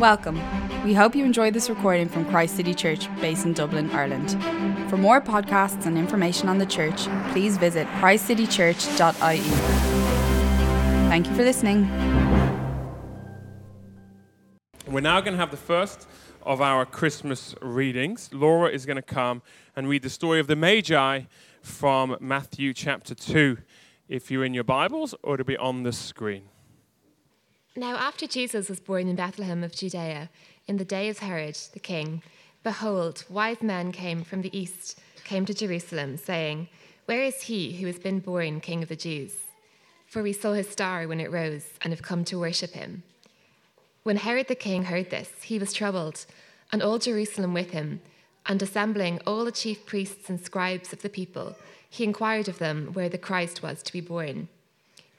Welcome. 0.00 0.40
We 0.82 0.94
hope 0.94 1.14
you 1.14 1.26
enjoyed 1.26 1.52
this 1.52 1.68
recording 1.68 2.08
from 2.08 2.24
Christ 2.24 2.56
City 2.56 2.72
Church, 2.72 3.14
based 3.20 3.44
in 3.44 3.52
Dublin, 3.52 3.90
Ireland. 3.90 4.30
For 4.88 4.96
more 4.96 5.20
podcasts 5.20 5.84
and 5.84 5.98
information 5.98 6.48
on 6.48 6.56
the 6.56 6.64
church, 6.64 7.02
please 7.32 7.58
visit 7.58 7.86
christcitychurch.ie. 7.98 9.40
Thank 11.10 11.26
you 11.26 11.34
for 11.34 11.42
listening. 11.42 11.86
We're 14.88 15.02
now 15.02 15.20
going 15.20 15.34
to 15.34 15.38
have 15.38 15.50
the 15.50 15.58
first 15.58 16.08
of 16.44 16.62
our 16.62 16.86
Christmas 16.86 17.54
readings. 17.60 18.30
Laura 18.32 18.70
is 18.70 18.86
going 18.86 18.96
to 18.96 19.02
come 19.02 19.42
and 19.76 19.86
read 19.86 20.02
the 20.02 20.08
story 20.08 20.40
of 20.40 20.46
the 20.46 20.56
Magi 20.56 21.24
from 21.60 22.16
Matthew 22.20 22.72
chapter 22.72 23.14
2. 23.14 23.58
If 24.08 24.30
you're 24.30 24.46
in 24.46 24.54
your 24.54 24.64
Bibles, 24.64 25.14
or 25.22 25.34
it'll 25.34 25.44
be 25.44 25.58
on 25.58 25.82
the 25.82 25.92
screen. 25.92 26.44
Now, 27.76 27.96
after 27.96 28.26
Jesus 28.26 28.68
was 28.68 28.80
born 28.80 29.06
in 29.06 29.14
Bethlehem 29.14 29.62
of 29.62 29.72
Judea, 29.72 30.28
in 30.66 30.76
the 30.76 30.84
day 30.84 31.08
of 31.08 31.20
Herod 31.20 31.56
the 31.72 31.78
king, 31.78 32.20
behold, 32.64 33.24
wise 33.28 33.62
men 33.62 33.92
came 33.92 34.24
from 34.24 34.42
the 34.42 34.56
east, 34.56 34.98
came 35.22 35.46
to 35.46 35.54
Jerusalem, 35.54 36.16
saying, 36.16 36.68
Where 37.04 37.22
is 37.22 37.42
he 37.42 37.76
who 37.76 37.86
has 37.86 38.00
been 38.00 38.18
born 38.18 38.60
King 38.60 38.82
of 38.82 38.88
the 38.88 38.96
Jews? 38.96 39.34
For 40.06 40.20
we 40.20 40.32
saw 40.32 40.54
his 40.54 40.68
star 40.68 41.06
when 41.06 41.20
it 41.20 41.30
rose, 41.30 41.66
and 41.80 41.92
have 41.92 42.02
come 42.02 42.24
to 42.24 42.40
worship 42.40 42.72
him. 42.72 43.04
When 44.02 44.16
Herod 44.16 44.48
the 44.48 44.56
king 44.56 44.84
heard 44.84 45.10
this, 45.10 45.30
he 45.44 45.60
was 45.60 45.72
troubled, 45.72 46.26
and 46.72 46.82
all 46.82 46.98
Jerusalem 46.98 47.54
with 47.54 47.70
him. 47.70 48.00
And 48.46 48.60
assembling 48.60 49.20
all 49.24 49.44
the 49.44 49.52
chief 49.52 49.86
priests 49.86 50.28
and 50.28 50.40
scribes 50.40 50.92
of 50.92 51.02
the 51.02 51.08
people, 51.08 51.54
he 51.88 52.02
inquired 52.02 52.48
of 52.48 52.58
them 52.58 52.90
where 52.94 53.08
the 53.08 53.18
Christ 53.18 53.62
was 53.62 53.80
to 53.84 53.92
be 53.92 54.00
born. 54.00 54.48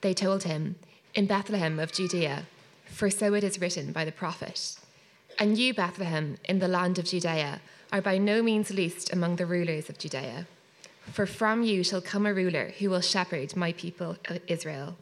They 0.01 0.13
told 0.13 0.43
him, 0.43 0.75
in 1.13 1.25
Bethlehem 1.25 1.79
of 1.79 1.91
Judea, 1.91 2.45
for 2.85 3.09
so 3.09 3.33
it 3.33 3.43
is 3.43 3.59
written 3.59 3.91
by 3.91 4.05
the 4.05 4.11
prophet. 4.11 4.75
And 5.39 5.57
you, 5.57 5.73
Bethlehem, 5.73 6.37
in 6.45 6.59
the 6.59 6.67
land 6.67 6.99
of 6.99 7.05
Judea, 7.05 7.61
are 7.91 8.01
by 8.01 8.17
no 8.17 8.41
means 8.41 8.71
least 8.71 9.11
among 9.11 9.35
the 9.35 9.45
rulers 9.45 9.89
of 9.89 9.97
Judea. 9.97 10.47
For 11.11 11.25
from 11.25 11.63
you 11.63 11.83
shall 11.83 12.01
come 12.01 12.25
a 12.25 12.33
ruler 12.33 12.71
who 12.79 12.89
will 12.89 13.01
shepherd 13.01 13.55
my 13.55 13.73
people 13.73 14.17
uh, 14.29 14.39
Israel. 14.47 14.97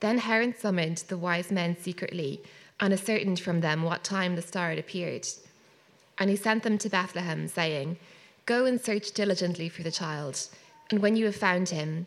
Then 0.00 0.18
Herod 0.18 0.58
summoned 0.58 0.98
the 1.08 1.18
wise 1.18 1.50
men 1.50 1.76
secretly 1.78 2.40
and 2.78 2.92
ascertained 2.92 3.40
from 3.40 3.60
them 3.60 3.82
what 3.82 4.02
time 4.02 4.36
the 4.36 4.42
star 4.42 4.70
had 4.70 4.78
appeared. 4.78 5.26
And 6.18 6.30
he 6.30 6.36
sent 6.36 6.62
them 6.62 6.78
to 6.78 6.88
Bethlehem, 6.88 7.48
saying, 7.48 7.98
Go 8.46 8.64
and 8.64 8.80
search 8.80 9.12
diligently 9.12 9.68
for 9.68 9.82
the 9.82 9.90
child, 9.90 10.48
and 10.90 11.00
when 11.00 11.16
you 11.16 11.26
have 11.26 11.36
found 11.36 11.68
him, 11.68 12.06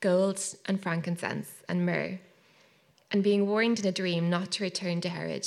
gold 0.00 0.40
and 0.66 0.82
frankincense 0.82 1.48
and 1.68 1.84
myrrh. 1.84 2.18
And 3.10 3.22
being 3.22 3.46
warned 3.46 3.80
in 3.80 3.86
a 3.86 3.92
dream 3.92 4.28
not 4.28 4.52
to 4.52 4.64
return 4.64 5.00
to 5.00 5.08
Herod, 5.08 5.46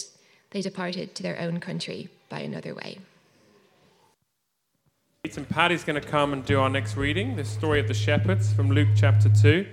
they 0.49 0.61
departed 0.61 1.15
to 1.15 1.23
their 1.23 1.39
own 1.39 1.59
country 1.59 2.09
by 2.29 2.39
another 2.39 2.73
way. 2.73 2.99
And 5.23 5.47
Patty's 5.47 5.83
going 5.83 6.01
to 6.01 6.07
come 6.07 6.33
and 6.33 6.43
do 6.43 6.59
our 6.59 6.69
next 6.69 6.97
reading, 6.97 7.35
the 7.35 7.45
story 7.45 7.79
of 7.79 7.87
the 7.87 7.93
shepherds 7.93 8.51
from 8.51 8.71
Luke 8.71 8.89
chapter 8.95 9.29
2. 9.29 9.67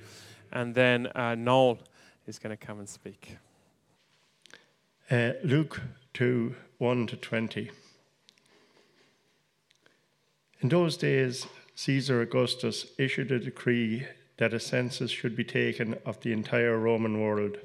And 0.53 0.75
then 0.75 1.06
uh, 1.15 1.34
Noel 1.34 1.78
is 2.27 2.39
going 2.39 2.56
to 2.56 2.66
come 2.66 2.78
and 2.78 2.89
speak. 2.89 3.39
Uh, 5.10 5.33
Luke 5.43 5.81
2 6.15 6.55
1 6.77 7.06
to 7.06 7.16
20. 7.16 7.71
In 10.60 10.69
those 10.69 10.97
days, 10.97 11.47
Caesar 11.75 12.21
Augustus 12.21 12.87
issued 12.99 13.33
a 13.33 13.39
decree 13.39 14.06
that 14.38 14.54
a 14.54 14.60
census 14.60 15.10
should 15.10 15.34
be 15.34 15.44
taken 15.44 15.99
of 16.06 16.21
the 16.21 16.32
entire 16.32 16.78
Roman 16.78 17.21
world. 17.21 17.59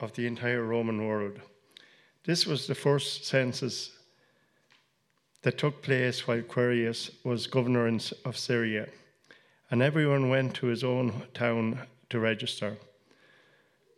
Of 0.00 0.12
the 0.14 0.26
entire 0.26 0.62
Roman 0.62 1.06
world. 1.06 1.40
This 2.24 2.46
was 2.46 2.66
the 2.66 2.74
first 2.74 3.24
census 3.24 3.98
that 5.42 5.58
took 5.58 5.82
place 5.82 6.26
while 6.26 6.40
Quirinius 6.40 7.10
was 7.24 7.48
governor 7.48 7.98
of 8.24 8.38
Syria, 8.38 8.88
and 9.70 9.82
everyone 9.82 10.28
went 10.28 10.54
to 10.54 10.66
his 10.66 10.84
own 10.84 11.24
town 11.34 11.80
to 12.10 12.20
register. 12.20 12.76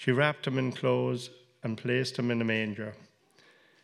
she 0.00 0.12
wrapped 0.12 0.46
him 0.46 0.56
in 0.56 0.72
clothes 0.72 1.28
and 1.62 1.76
placed 1.76 2.18
him 2.18 2.30
in 2.30 2.40
a 2.40 2.44
manger, 2.44 2.94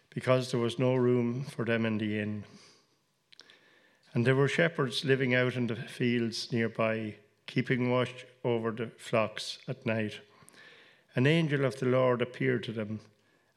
because 0.09 0.51
there 0.51 0.59
was 0.59 0.79
no 0.79 0.95
room 0.95 1.45
for 1.45 1.67
them 1.67 1.85
in 1.85 1.99
the 1.99 2.19
inn. 2.19 2.43
And 4.15 4.27
there 4.27 4.35
were 4.35 4.49
shepherds 4.49 5.05
living 5.05 5.35
out 5.35 5.57
in 5.57 5.67
the 5.67 5.77
fields 5.77 6.51
nearby, 6.51 7.17
keeping 7.47 7.91
watch 7.91 8.25
over 8.43 8.71
the 8.71 8.87
flocks 8.97 9.59
at 9.69 9.85
night. 9.85 10.21
An 11.17 11.27
angel 11.27 11.67
of 11.67 11.79
the 11.79 11.85
Lord 11.85 12.23
appeared 12.23 12.63
to 12.63 12.73
them, 12.73 13.01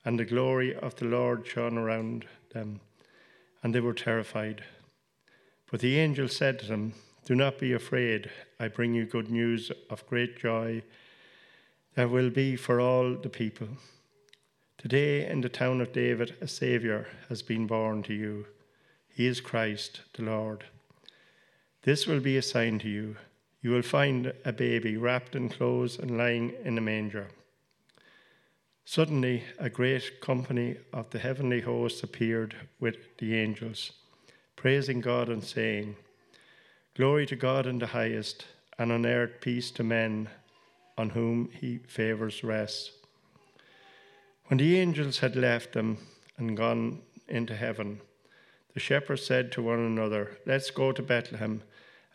and 0.03 0.19
the 0.19 0.25
glory 0.25 0.75
of 0.75 0.97
the 0.97 1.05
Lord 1.05 1.47
shone 1.47 1.77
around 1.77 2.25
them, 2.51 2.81
and 3.63 3.73
they 3.73 3.79
were 3.79 3.93
terrified. 3.93 4.65
But 5.71 5.79
the 5.79 5.97
angel 5.97 6.27
said 6.27 6.59
to 6.59 6.65
them, 6.65 6.91
Do 7.23 7.35
not 7.35 7.57
be 7.57 7.71
afraid, 7.71 8.29
I 8.59 8.67
bring 8.67 8.93
you 8.93 9.05
good 9.05 9.31
news 9.31 9.71
of 9.89 10.05
great 10.07 10.37
joy 10.37 10.83
there 11.99 12.07
will 12.07 12.29
be 12.29 12.55
for 12.55 12.79
all 12.79 13.13
the 13.13 13.27
people. 13.27 13.67
Today, 14.77 15.27
in 15.27 15.41
the 15.41 15.49
town 15.49 15.81
of 15.81 15.91
David, 15.91 16.33
a 16.39 16.47
Saviour 16.47 17.07
has 17.27 17.41
been 17.41 17.67
born 17.67 18.03
to 18.03 18.13
you. 18.13 18.45
He 19.09 19.27
is 19.27 19.41
Christ 19.41 20.03
the 20.13 20.23
Lord. 20.23 20.63
This 21.81 22.07
will 22.07 22.21
be 22.21 22.37
a 22.37 22.41
sign 22.41 22.79
to 22.79 22.87
you. 22.87 23.17
You 23.61 23.71
will 23.71 23.81
find 23.81 24.31
a 24.45 24.53
baby 24.53 24.95
wrapped 24.95 25.35
in 25.35 25.49
clothes 25.49 25.99
and 25.99 26.17
lying 26.17 26.53
in 26.63 26.77
a 26.77 26.81
manger. 26.81 27.27
Suddenly, 28.85 29.43
a 29.57 29.69
great 29.69 30.21
company 30.21 30.77
of 30.93 31.09
the 31.09 31.19
heavenly 31.19 31.59
hosts 31.59 32.01
appeared 32.01 32.55
with 32.79 33.17
the 33.17 33.35
angels, 33.35 33.91
praising 34.55 35.01
God 35.01 35.27
and 35.27 35.43
saying, 35.43 35.97
Glory 36.95 37.25
to 37.25 37.35
God 37.35 37.67
in 37.67 37.79
the 37.79 37.87
highest, 37.87 38.45
and 38.77 38.89
on 38.89 39.05
earth 39.05 39.41
peace 39.41 39.69
to 39.71 39.83
men 39.83 40.29
on 40.99 41.11
whom 41.11 41.49
he 41.53 41.77
favors 41.87 42.43
rest. 42.43 42.91
When 44.47 44.57
the 44.57 44.77
angels 44.77 45.19
had 45.19 45.37
left 45.37 45.71
them 45.71 45.97
and 46.37 46.57
gone 46.57 46.99
into 47.29 47.55
heaven, 47.55 48.01
the 48.73 48.81
shepherds 48.81 49.25
said 49.25 49.49
to 49.53 49.61
one 49.61 49.79
another, 49.79 50.37
Let's 50.45 50.71
go 50.71 50.91
to 50.91 51.01
Bethlehem 51.01 51.61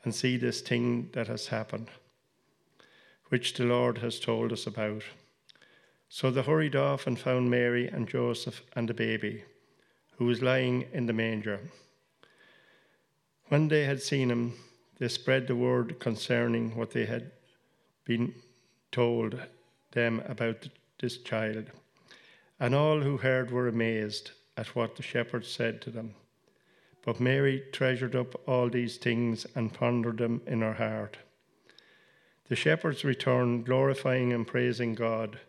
and 0.02 0.14
see 0.14 0.36
this 0.36 0.60
thing 0.60 1.08
that 1.14 1.28
has 1.28 1.46
happened, 1.46 1.88
which 3.28 3.54
the 3.54 3.64
Lord 3.64 3.98
has 3.98 4.20
told 4.20 4.52
us 4.52 4.66
about. 4.66 5.02
So 6.10 6.30
they 6.30 6.42
hurried 6.42 6.76
off 6.76 7.06
and 7.06 7.18
found 7.18 7.50
Mary 7.50 7.88
and 7.88 8.06
Joseph 8.06 8.60
and 8.76 8.86
the 8.86 8.92
baby, 8.92 9.44
who 10.18 10.26
was 10.26 10.42
lying 10.42 10.84
in 10.92 11.06
the 11.06 11.14
manger. 11.14 11.58
When 13.48 13.68
they 13.68 13.86
had 13.86 14.02
seen 14.02 14.30
him, 14.30 14.52
they 14.98 15.08
spread 15.08 15.46
the 15.46 15.56
word 15.56 15.98
concerning 16.00 16.76
what 16.76 16.90
they 16.90 17.06
had 17.06 17.30
been 18.04 18.34
told 18.94 19.36
them 19.90 20.22
about 20.28 20.68
this 21.00 21.18
child. 21.18 21.64
And 22.60 22.76
all 22.76 23.00
who 23.00 23.16
heard 23.16 23.50
were 23.50 23.66
amazed 23.66 24.30
at 24.56 24.76
what 24.76 24.94
the 24.94 25.02
shepherds 25.02 25.48
said 25.48 25.82
to 25.82 25.90
them. 25.90 26.14
But 27.04 27.18
Mary 27.18 27.64
treasured 27.72 28.14
up 28.14 28.40
all 28.48 28.70
these 28.70 28.96
things 28.96 29.46
and 29.56 29.74
pondered 29.74 30.18
them 30.18 30.40
in 30.46 30.60
her 30.60 30.74
heart. 30.74 31.16
The 32.48 32.54
shepherds 32.54 33.04
returned, 33.04 33.66
glorifying 33.66 34.32
and 34.32 34.46
praising 34.46 34.94
God 34.94 35.40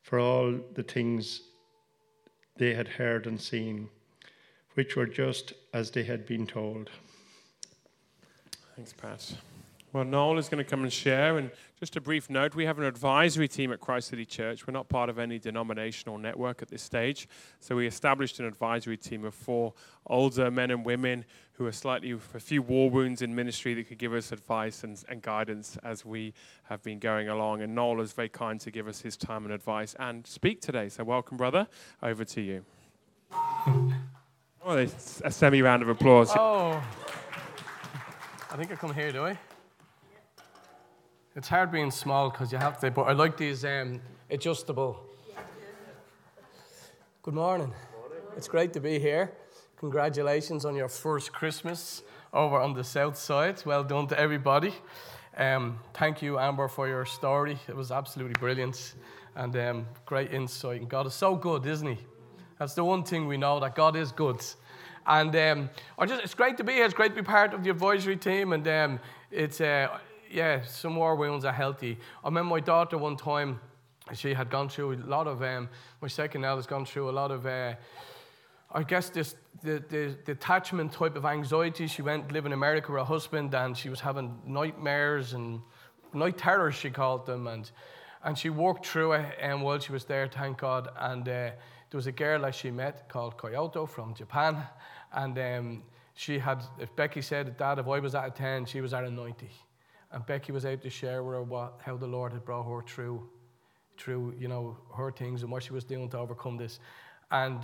for 0.00 0.18
all 0.18 0.58
the 0.74 0.82
things 0.82 1.42
they 2.56 2.72
had 2.72 2.88
heard 2.88 3.26
and 3.26 3.38
seen, 3.38 3.90
which 4.72 4.96
were 4.96 5.06
just 5.06 5.52
as 5.74 5.90
they 5.90 6.04
had 6.04 6.24
been 6.24 6.46
told. 6.46 6.88
Thanks, 8.74 8.94
Pat. 8.94 9.34
Well, 9.92 10.04
Noel 10.04 10.38
is 10.38 10.48
going 10.48 10.62
to 10.62 10.68
come 10.68 10.82
and 10.82 10.92
share. 10.92 11.38
And 11.38 11.50
just 11.78 11.96
a 11.96 12.00
brief 12.00 12.28
note 12.28 12.54
we 12.54 12.66
have 12.66 12.78
an 12.78 12.84
advisory 12.84 13.48
team 13.48 13.72
at 13.72 13.80
Christ 13.80 14.08
City 14.08 14.26
Church. 14.26 14.66
We're 14.66 14.72
not 14.72 14.88
part 14.88 15.08
of 15.08 15.18
any 15.18 15.38
denominational 15.38 16.18
network 16.18 16.60
at 16.60 16.68
this 16.68 16.82
stage. 16.82 17.28
So 17.60 17.76
we 17.76 17.86
established 17.86 18.40
an 18.40 18.46
advisory 18.46 18.96
team 18.96 19.24
of 19.24 19.34
four 19.34 19.74
older 20.06 20.50
men 20.50 20.70
and 20.70 20.84
women 20.84 21.24
who 21.52 21.66
are 21.66 21.72
slightly, 21.72 22.12
a 22.12 22.40
few 22.40 22.62
war 22.62 22.90
wounds 22.90 23.22
in 23.22 23.34
ministry 23.34 23.74
that 23.74 23.88
could 23.88 23.98
give 23.98 24.12
us 24.12 24.32
advice 24.32 24.84
and, 24.84 25.02
and 25.08 25.22
guidance 25.22 25.78
as 25.82 26.04
we 26.04 26.34
have 26.64 26.82
been 26.82 26.98
going 26.98 27.28
along. 27.28 27.62
And 27.62 27.74
Noel 27.74 28.00
is 28.00 28.12
very 28.12 28.28
kind 28.28 28.60
to 28.60 28.70
give 28.70 28.88
us 28.88 29.00
his 29.00 29.16
time 29.16 29.44
and 29.44 29.54
advice 29.54 29.94
and 29.98 30.26
speak 30.26 30.60
today. 30.60 30.88
So 30.88 31.04
welcome, 31.04 31.36
brother. 31.36 31.66
Over 32.02 32.24
to 32.24 32.40
you. 32.42 32.64
Oh, 33.32 33.92
well, 34.66 34.78
a 34.78 35.30
semi 35.30 35.62
round 35.62 35.82
of 35.82 35.88
applause. 35.88 36.30
Oh. 36.34 36.82
I 38.50 38.56
think 38.56 38.72
I 38.72 38.74
come 38.74 38.92
here, 38.92 39.12
do 39.12 39.24
I? 39.24 39.38
It's 41.36 41.48
hard 41.48 41.70
being 41.70 41.90
small 41.90 42.30
because 42.30 42.50
you 42.50 42.56
have 42.56 42.80
to, 42.80 42.90
but 42.90 43.02
I 43.02 43.12
like 43.12 43.36
these 43.36 43.62
um, 43.62 44.00
adjustable. 44.30 44.98
Good 47.22 47.34
morning. 47.34 47.74
It's 48.38 48.48
great 48.48 48.72
to 48.72 48.80
be 48.80 48.98
here. 48.98 49.30
Congratulations 49.76 50.64
on 50.64 50.74
your 50.74 50.88
first 50.88 51.34
Christmas 51.34 52.02
over 52.32 52.58
on 52.58 52.72
the 52.72 52.82
south 52.82 53.18
side. 53.18 53.62
Well 53.66 53.84
done 53.84 54.06
to 54.06 54.18
everybody. 54.18 54.72
Um, 55.36 55.78
thank 55.92 56.22
you, 56.22 56.38
Amber, 56.38 56.68
for 56.68 56.88
your 56.88 57.04
story. 57.04 57.58
It 57.68 57.76
was 57.76 57.92
absolutely 57.92 58.40
brilliant 58.40 58.94
and 59.34 59.54
um, 59.56 59.86
great 60.06 60.32
insight. 60.32 60.80
And 60.80 60.88
God 60.88 61.06
is 61.06 61.12
so 61.12 61.36
good, 61.36 61.66
isn't 61.66 61.86
He? 61.86 61.98
That's 62.58 62.72
the 62.72 62.82
one 62.82 63.04
thing 63.04 63.26
we 63.26 63.36
know 63.36 63.60
that 63.60 63.74
God 63.74 63.94
is 63.94 64.10
good. 64.10 64.42
And 65.06 65.36
um, 65.36 65.70
just, 66.08 66.24
it's 66.24 66.34
great 66.34 66.56
to 66.56 66.64
be 66.64 66.72
here. 66.72 66.86
It's 66.86 66.94
great 66.94 67.10
to 67.10 67.16
be 67.16 67.26
part 67.26 67.52
of 67.52 67.62
the 67.62 67.68
advisory 67.68 68.16
team. 68.16 68.54
And 68.54 68.66
um, 68.66 69.00
it's, 69.30 69.60
uh, 69.60 69.98
yeah, 70.30 70.62
some 70.62 70.92
more 70.92 71.16
wounds 71.16 71.44
are 71.44 71.52
healthy. 71.52 71.98
I 72.24 72.28
remember 72.28 72.50
my 72.50 72.60
daughter 72.60 72.98
one 72.98 73.16
time, 73.16 73.60
she 74.14 74.34
had 74.34 74.50
gone 74.50 74.68
through 74.68 74.94
a 74.94 74.96
lot 75.06 75.26
of, 75.26 75.42
um, 75.42 75.68
my 76.00 76.08
second 76.08 76.44
eldest 76.44 76.68
gone 76.68 76.84
through 76.84 77.10
a 77.10 77.12
lot 77.12 77.30
of, 77.30 77.44
uh, 77.44 77.74
I 78.72 78.82
guess, 78.82 79.10
this 79.10 79.34
the, 79.62 79.82
the, 80.24 80.32
attachment 80.32 80.92
type 80.92 81.16
of 81.16 81.24
anxiety. 81.24 81.86
She 81.86 82.02
went 82.02 82.30
live 82.32 82.46
in 82.46 82.52
America 82.52 82.92
with 82.92 83.00
her 83.00 83.04
husband 83.04 83.54
and 83.54 83.76
she 83.76 83.88
was 83.88 84.00
having 84.00 84.38
nightmares 84.46 85.32
and 85.32 85.60
night 86.12 86.38
terrors, 86.38 86.74
she 86.74 86.90
called 86.90 87.26
them. 87.26 87.46
And, 87.46 87.70
and 88.22 88.38
she 88.38 88.50
worked 88.50 88.86
through 88.86 89.12
it 89.12 89.36
and 89.40 89.62
while 89.62 89.78
she 89.78 89.92
was 89.92 90.04
there, 90.04 90.28
thank 90.28 90.58
God. 90.58 90.88
And 90.98 91.22
uh, 91.22 91.50
there 91.90 91.98
was 91.98 92.06
a 92.06 92.12
girl 92.12 92.42
that 92.42 92.54
she 92.54 92.70
met 92.70 93.08
called 93.08 93.40
Kyoto 93.40 93.86
from 93.86 94.14
Japan. 94.14 94.62
And 95.12 95.38
um, 95.38 95.82
she 96.14 96.38
had, 96.38 96.62
if 96.78 96.94
Becky 96.96 97.22
said, 97.22 97.56
Dad, 97.56 97.78
if 97.78 97.86
I 97.86 97.98
was 97.98 98.14
at 98.14 98.26
a 98.26 98.30
10, 98.30 98.66
she 98.66 98.80
was 98.80 98.94
at 98.94 99.04
a 99.04 99.10
90. 99.10 99.48
And 100.16 100.24
Becky 100.24 100.50
was 100.50 100.64
able 100.64 100.82
to 100.82 100.88
share 100.88 101.22
with 101.22 101.34
her 101.34 101.42
what, 101.42 101.78
how 101.84 101.98
the 101.98 102.06
Lord 102.06 102.32
had 102.32 102.42
brought 102.42 102.62
her 102.62 102.80
through, 102.80 103.28
through, 103.98 104.34
you 104.38 104.48
know, 104.48 104.78
her 104.96 105.12
things 105.12 105.42
and 105.42 105.52
what 105.52 105.62
she 105.62 105.74
was 105.74 105.84
doing 105.84 106.08
to 106.08 106.18
overcome 106.18 106.56
this. 106.56 106.80
And 107.30 107.62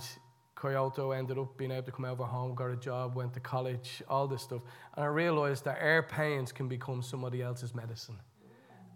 Kyoto 0.61 1.13
ended 1.13 1.39
up 1.39 1.57
being 1.57 1.71
able 1.71 1.81
to 1.87 1.91
come 1.91 2.05
her 2.05 2.15
home, 2.15 2.53
got 2.53 2.69
a 2.69 2.75
job, 2.75 3.15
went 3.15 3.33
to 3.33 3.39
college, 3.39 4.03
all 4.07 4.27
this 4.27 4.43
stuff. 4.43 4.61
And 4.95 5.03
I 5.03 5.07
realized 5.07 5.65
that 5.65 5.81
our 5.81 6.03
pains 6.03 6.51
can 6.51 6.67
become 6.67 7.01
somebody 7.01 7.41
else's 7.41 7.73
medicine. 7.73 8.19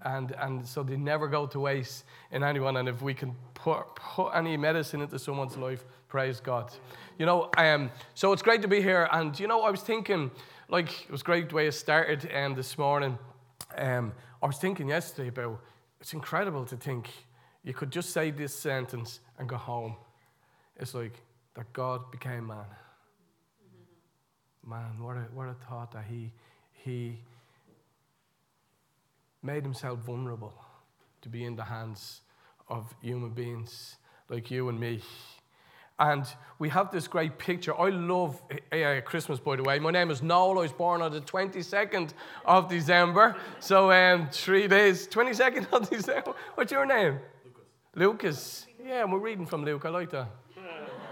And, 0.03 0.33
and 0.33 0.63
so 0.63 0.83
they 0.83 0.95
never 0.95 1.27
go 1.27 1.47
to 1.47 1.59
waste 1.59 2.03
in 2.29 2.43
anyone. 2.43 2.77
And 2.77 2.87
if 2.87 3.01
we 3.01 3.15
can 3.15 3.33
put, 3.55 3.95
put 3.95 4.35
any 4.35 4.55
medicine 4.55 5.01
into 5.01 5.17
someone's 5.17 5.57
life, 5.57 5.83
praise 6.09 6.39
God. 6.39 6.71
You 7.17 7.25
know, 7.25 7.49
um, 7.57 7.89
so 8.13 8.33
it's 8.33 8.43
great 8.43 8.61
to 8.61 8.67
be 8.67 8.83
here. 8.83 9.09
And, 9.11 9.37
you 9.39 9.47
know, 9.47 9.63
I 9.63 9.71
was 9.71 9.81
thinking, 9.81 10.29
like, 10.69 11.05
it 11.05 11.11
was 11.11 11.23
great 11.23 11.49
the 11.49 11.55
way 11.55 11.65
it 11.65 11.71
started 11.71 12.29
um, 12.35 12.53
this 12.53 12.77
morning. 12.77 13.17
Um, 13.77 14.13
I 14.41 14.47
was 14.47 14.57
thinking 14.57 14.89
yesterday 14.89 15.29
about 15.29 15.61
it's 15.99 16.13
incredible 16.13 16.65
to 16.65 16.75
think 16.75 17.09
you 17.63 17.73
could 17.73 17.91
just 17.91 18.11
say 18.11 18.31
this 18.31 18.53
sentence 18.53 19.19
and 19.37 19.47
go 19.47 19.57
home. 19.57 19.95
It's 20.77 20.93
like 20.93 21.13
that 21.55 21.71
God 21.73 22.11
became 22.11 22.47
man. 22.47 22.65
Man, 24.65 25.01
what 25.01 25.15
a, 25.15 25.21
what 25.33 25.47
a 25.47 25.53
thought 25.69 25.91
that 25.93 26.05
he, 26.09 26.31
he 26.73 27.19
made 29.41 29.63
himself 29.63 29.99
vulnerable 29.99 30.53
to 31.21 31.29
be 31.29 31.45
in 31.45 31.55
the 31.55 31.63
hands 31.63 32.21
of 32.67 32.93
human 33.01 33.29
beings 33.29 33.95
like 34.29 34.51
you 34.51 34.67
and 34.69 34.79
me. 34.79 35.01
And 35.99 36.25
we 36.59 36.69
have 36.69 36.91
this 36.91 37.07
great 37.07 37.39
picture. 37.39 37.75
I 37.79 37.89
love 37.89 38.41
uh, 38.71 39.01
Christmas, 39.03 39.39
by 39.39 39.55
the 39.55 39.63
way. 39.63 39.79
My 39.79 39.89
name 39.89 40.11
is 40.11 40.21
Noel. 40.21 40.59
I 40.59 40.61
was 40.61 40.71
born 40.71 41.01
on 41.01 41.11
the 41.11 41.21
22nd 41.21 42.11
of 42.45 42.69
December. 42.69 43.35
So, 43.59 43.91
um, 43.91 44.29
three 44.31 44.67
days, 44.67 45.07
22nd 45.07 45.73
of 45.73 45.89
December. 45.89 46.33
What's 46.53 46.71
your 46.71 46.85
name? 46.85 47.19
Lucas. 47.45 47.63
Lucas. 47.95 48.67
Yeah, 48.85 49.05
we're 49.05 49.17
reading 49.17 49.45
from 49.45 49.65
Luke. 49.65 49.85
I 49.85 49.89
like 49.89 50.11
that. 50.11 50.29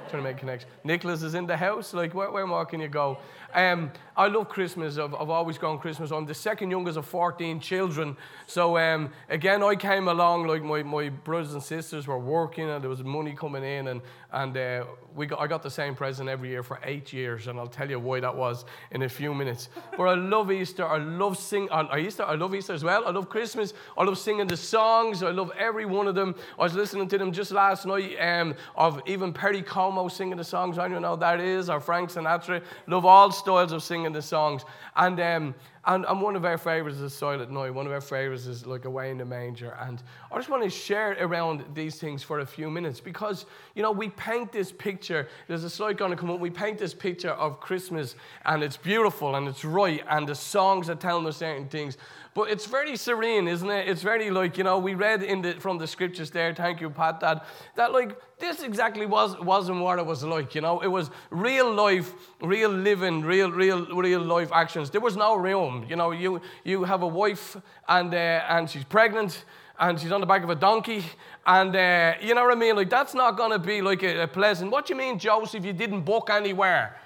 Trying 0.09 0.23
to 0.23 0.29
make 0.29 0.37
connection. 0.37 0.69
Nicholas 0.83 1.23
is 1.23 1.33
in 1.33 1.47
the 1.47 1.57
house. 1.57 1.91
Like, 1.93 2.13
where, 2.13 2.29
where 2.29 2.45
more 2.45 2.63
can 2.65 2.79
you 2.79 2.87
go? 2.87 3.17
Um, 3.55 3.91
I 4.17 4.27
love 4.27 4.49
Christmas. 4.49 4.97
I've, 4.97 5.13
I've, 5.13 5.29
always 5.29 5.57
gone 5.57 5.77
Christmas. 5.79 6.11
I'm 6.11 6.25
the 6.25 6.33
second 6.33 6.71
youngest 6.71 6.97
of 6.97 7.05
14 7.05 7.59
children. 7.59 8.15
So, 8.47 8.77
um, 8.77 9.09
again, 9.29 9.63
I 9.63 9.75
came 9.75 10.07
along, 10.07 10.47
like, 10.47 10.63
my, 10.63 10.83
my 10.83 11.09
brothers 11.09 11.53
and 11.53 11.63
sisters 11.63 12.07
were 12.07 12.19
working 12.19 12.69
and 12.69 12.81
there 12.81 12.89
was 12.89 13.03
money 13.03 13.33
coming 13.33 13.63
in. 13.63 13.87
And, 13.87 14.01
and 14.31 14.55
uh, 14.55 14.85
we 15.15 15.25
got, 15.25 15.39
I 15.39 15.47
got 15.47 15.63
the 15.63 15.71
same 15.71 15.95
present 15.95 16.29
every 16.29 16.49
year 16.49 16.63
for 16.63 16.79
eight 16.83 17.11
years. 17.11 17.47
And 17.47 17.59
I'll 17.59 17.67
tell 17.67 17.89
you 17.89 17.99
why 17.99 18.21
that 18.21 18.35
was 18.35 18.65
in 18.91 19.01
a 19.01 19.09
few 19.09 19.33
minutes. 19.33 19.69
But 19.97 20.03
I 20.03 20.15
love 20.15 20.51
Easter. 20.51 20.85
I 20.85 20.97
love 20.97 21.37
sing. 21.37 21.69
I, 21.71 21.99
Easter. 21.99 22.23
I 22.23 22.35
love 22.35 22.55
Easter 22.55 22.73
as 22.73 22.83
well. 22.83 23.05
I 23.05 23.11
love 23.11 23.29
Christmas. 23.29 23.73
I 23.97 24.03
love 24.03 24.17
singing 24.17 24.47
the 24.47 24.57
songs. 24.57 25.23
I 25.23 25.31
love 25.31 25.51
every 25.57 25.85
one 25.85 26.07
of 26.07 26.15
them. 26.15 26.35
I 26.57 26.63
was 26.63 26.73
listening 26.73 27.07
to 27.09 27.17
them 27.17 27.33
just 27.33 27.51
last 27.51 27.85
night 27.85 28.15
um, 28.19 28.55
of 28.75 29.01
even 29.05 29.33
Perry 29.33 29.61
Como 29.61 30.07
singing 30.07 30.37
the 30.37 30.43
songs. 30.43 30.77
I 30.77 30.87
don't 30.87 31.01
know 31.01 31.17
that 31.17 31.41
is, 31.41 31.69
or 31.69 31.81
Frank 31.81 32.11
Sinatra. 32.11 32.61
Love 32.87 33.05
all 33.05 33.31
styles 33.45 33.71
of 33.71 33.83
singing 33.83 34.11
the 34.11 34.23
songs. 34.23 34.65
And, 34.95 35.19
um, 35.19 35.53
and, 35.85 36.03
and 36.05 36.19
one 36.19 36.35
of 36.35 36.45
our 36.45 36.57
favorites 36.57 36.97
is 36.97 37.13
Silent 37.13 37.51
Night. 37.51 37.71
One 37.71 37.85
of 37.85 37.91
our 37.91 38.01
favorites 38.01 38.47
is 38.47 38.65
like 38.65 38.85
Away 38.85 39.11
in 39.11 39.19
the 39.19 39.25
Manger. 39.25 39.77
And 39.79 40.01
I 40.31 40.37
just 40.37 40.49
want 40.49 40.63
to 40.63 40.69
share 40.69 41.15
around 41.19 41.63
these 41.75 41.99
things 41.99 42.23
for 42.23 42.39
a 42.39 42.45
few 42.45 42.71
minutes 42.71 42.99
because, 42.99 43.45
you 43.75 43.83
know, 43.83 43.91
we 43.91 44.09
paint 44.09 44.51
this 44.51 44.71
picture. 44.71 45.27
There's 45.47 45.63
a 45.63 45.69
slide 45.69 45.95
going 45.95 46.09
to 46.09 46.17
come 46.17 46.31
up. 46.31 46.39
We 46.39 46.49
paint 46.49 46.79
this 46.79 46.95
picture 46.95 47.29
of 47.29 47.59
Christmas 47.59 48.15
and 48.45 48.63
it's 48.63 48.77
beautiful 48.77 49.35
and 49.35 49.47
it's 49.47 49.63
right 49.63 50.03
and 50.09 50.27
the 50.27 50.33
songs 50.33 50.89
are 50.89 50.95
telling 50.95 51.27
us 51.27 51.37
certain 51.37 51.67
things. 51.67 51.99
But 52.35 52.49
it's 52.49 52.65
very 52.65 52.97
serene, 52.97 53.47
isn't 53.47 53.69
it? 53.69 53.87
It's 53.87 54.01
very 54.01 54.29
like, 54.29 54.57
you 54.57 54.65
know, 54.65 54.77
we 54.77 54.93
read 54.93 55.23
in 55.23 55.41
the, 55.41 55.53
from 55.53 55.77
the 55.77 55.87
scriptures 55.87 56.29
there, 56.29 56.53
thank 56.53 56.81
you, 56.81 56.89
Pat, 56.89 57.21
that, 57.21 57.45
that 57.75 57.93
like 57.93 58.19
this 58.39 58.61
exactly 58.61 59.05
was, 59.05 59.39
wasn't 59.39 59.79
what 59.79 59.99
it 59.99 60.05
was 60.05 60.21
like, 60.21 60.53
you 60.53 60.59
know? 60.59 60.81
It 60.81 60.87
was 60.87 61.11
real 61.29 61.73
life, 61.73 62.13
real 62.41 62.69
living, 62.69 63.21
real, 63.21 63.49
real, 63.49 63.85
real 63.85 64.19
life 64.19 64.51
actions. 64.51 64.89
There 64.89 64.99
was 64.99 65.15
no 65.15 65.37
room. 65.37 65.85
You 65.89 65.95
know, 65.95 66.11
you, 66.11 66.41
you 66.65 66.83
have 66.83 67.03
a 67.03 67.07
wife 67.07 67.55
and, 67.87 68.13
uh, 68.13 68.43
and 68.49 68.69
she's 68.69 68.83
pregnant 68.83 69.45
and 69.79 69.97
she's 69.97 70.11
on 70.11 70.19
the 70.19 70.27
back 70.27 70.43
of 70.43 70.49
a 70.49 70.55
donkey. 70.55 71.05
And 71.47 71.73
uh, 71.73 72.15
you 72.19 72.35
know 72.35 72.43
what 72.43 72.51
I 72.51 72.59
mean? 72.59 72.75
Like, 72.75 72.89
that's 72.89 73.13
not 73.13 73.37
going 73.37 73.51
to 73.51 73.59
be 73.59 73.81
like 73.81 74.03
a, 74.03 74.23
a 74.23 74.27
pleasant. 74.27 74.71
What 74.71 74.87
do 74.87 74.93
you 74.93 74.97
mean, 74.97 75.17
Joseph, 75.19 75.63
you 75.63 75.71
didn't 75.71 76.01
book 76.01 76.29
anywhere? 76.29 76.99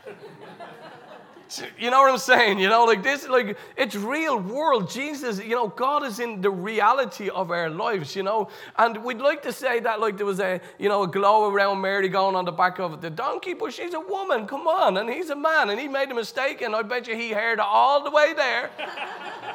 You 1.79 1.89
know 1.89 2.01
what 2.01 2.11
I'm 2.11 2.19
saying? 2.19 2.59
You 2.59 2.69
know, 2.69 2.85
like 2.85 3.01
this, 3.01 3.27
like 3.27 3.57
it's 3.75 3.95
real 3.95 4.37
world. 4.37 4.89
Jesus, 4.89 5.39
you 5.39 5.55
know, 5.55 5.67
God 5.67 6.05
is 6.05 6.19
in 6.19 6.41
the 6.41 6.51
reality 6.51 7.29
of 7.29 7.49
our 7.49 7.69
lives, 7.69 8.15
you 8.15 8.21
know. 8.21 8.49
And 8.77 9.03
we'd 9.03 9.17
like 9.17 9.41
to 9.43 9.51
say 9.51 9.79
that 9.79 9.99
like 9.99 10.17
there 10.17 10.27
was 10.27 10.39
a, 10.39 10.61
you 10.77 10.89
know, 10.89 11.03
a 11.03 11.07
glow 11.07 11.49
around 11.49 11.81
Mary 11.81 12.07
going 12.07 12.35
on 12.35 12.45
the 12.45 12.51
back 12.51 12.79
of 12.79 13.01
the 13.01 13.09
donkey, 13.09 13.55
but 13.55 13.73
she's 13.73 13.95
a 13.95 13.99
woman, 13.99 14.45
come 14.45 14.67
on, 14.67 14.97
and 14.97 15.09
he's 15.09 15.31
a 15.31 15.35
man, 15.35 15.71
and 15.71 15.79
he 15.79 15.87
made 15.87 16.11
a 16.11 16.15
mistake, 16.15 16.61
and 16.61 16.75
I 16.75 16.83
bet 16.83 17.07
you 17.07 17.15
he 17.15 17.31
heard 17.31 17.59
all 17.59 18.03
the 18.03 18.11
way 18.11 18.33
there. 18.33 18.69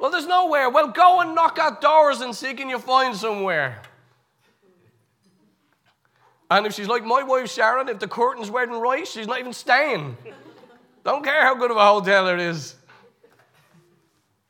well, 0.00 0.10
there's 0.10 0.26
nowhere. 0.26 0.70
Well, 0.70 0.88
go 0.88 1.20
and 1.20 1.36
knock 1.36 1.58
at 1.60 1.80
doors 1.80 2.20
and 2.20 2.34
see 2.34 2.52
can 2.54 2.68
you 2.68 2.80
find 2.80 3.14
somewhere. 3.14 3.80
And 6.50 6.66
if 6.66 6.74
she's 6.74 6.88
like 6.88 7.04
my 7.04 7.22
wife 7.22 7.50
Sharon, 7.50 7.88
if 7.88 7.98
the 7.98 8.08
curtain's 8.08 8.50
wearing 8.50 8.70
right, 8.70 9.06
she's 9.06 9.26
not 9.26 9.40
even 9.40 9.52
staying. 9.52 10.16
Don't 11.04 11.24
care 11.24 11.42
how 11.42 11.54
good 11.54 11.70
of 11.70 11.76
a 11.76 11.84
hotel 11.84 12.28
it 12.28 12.40
is. 12.40 12.74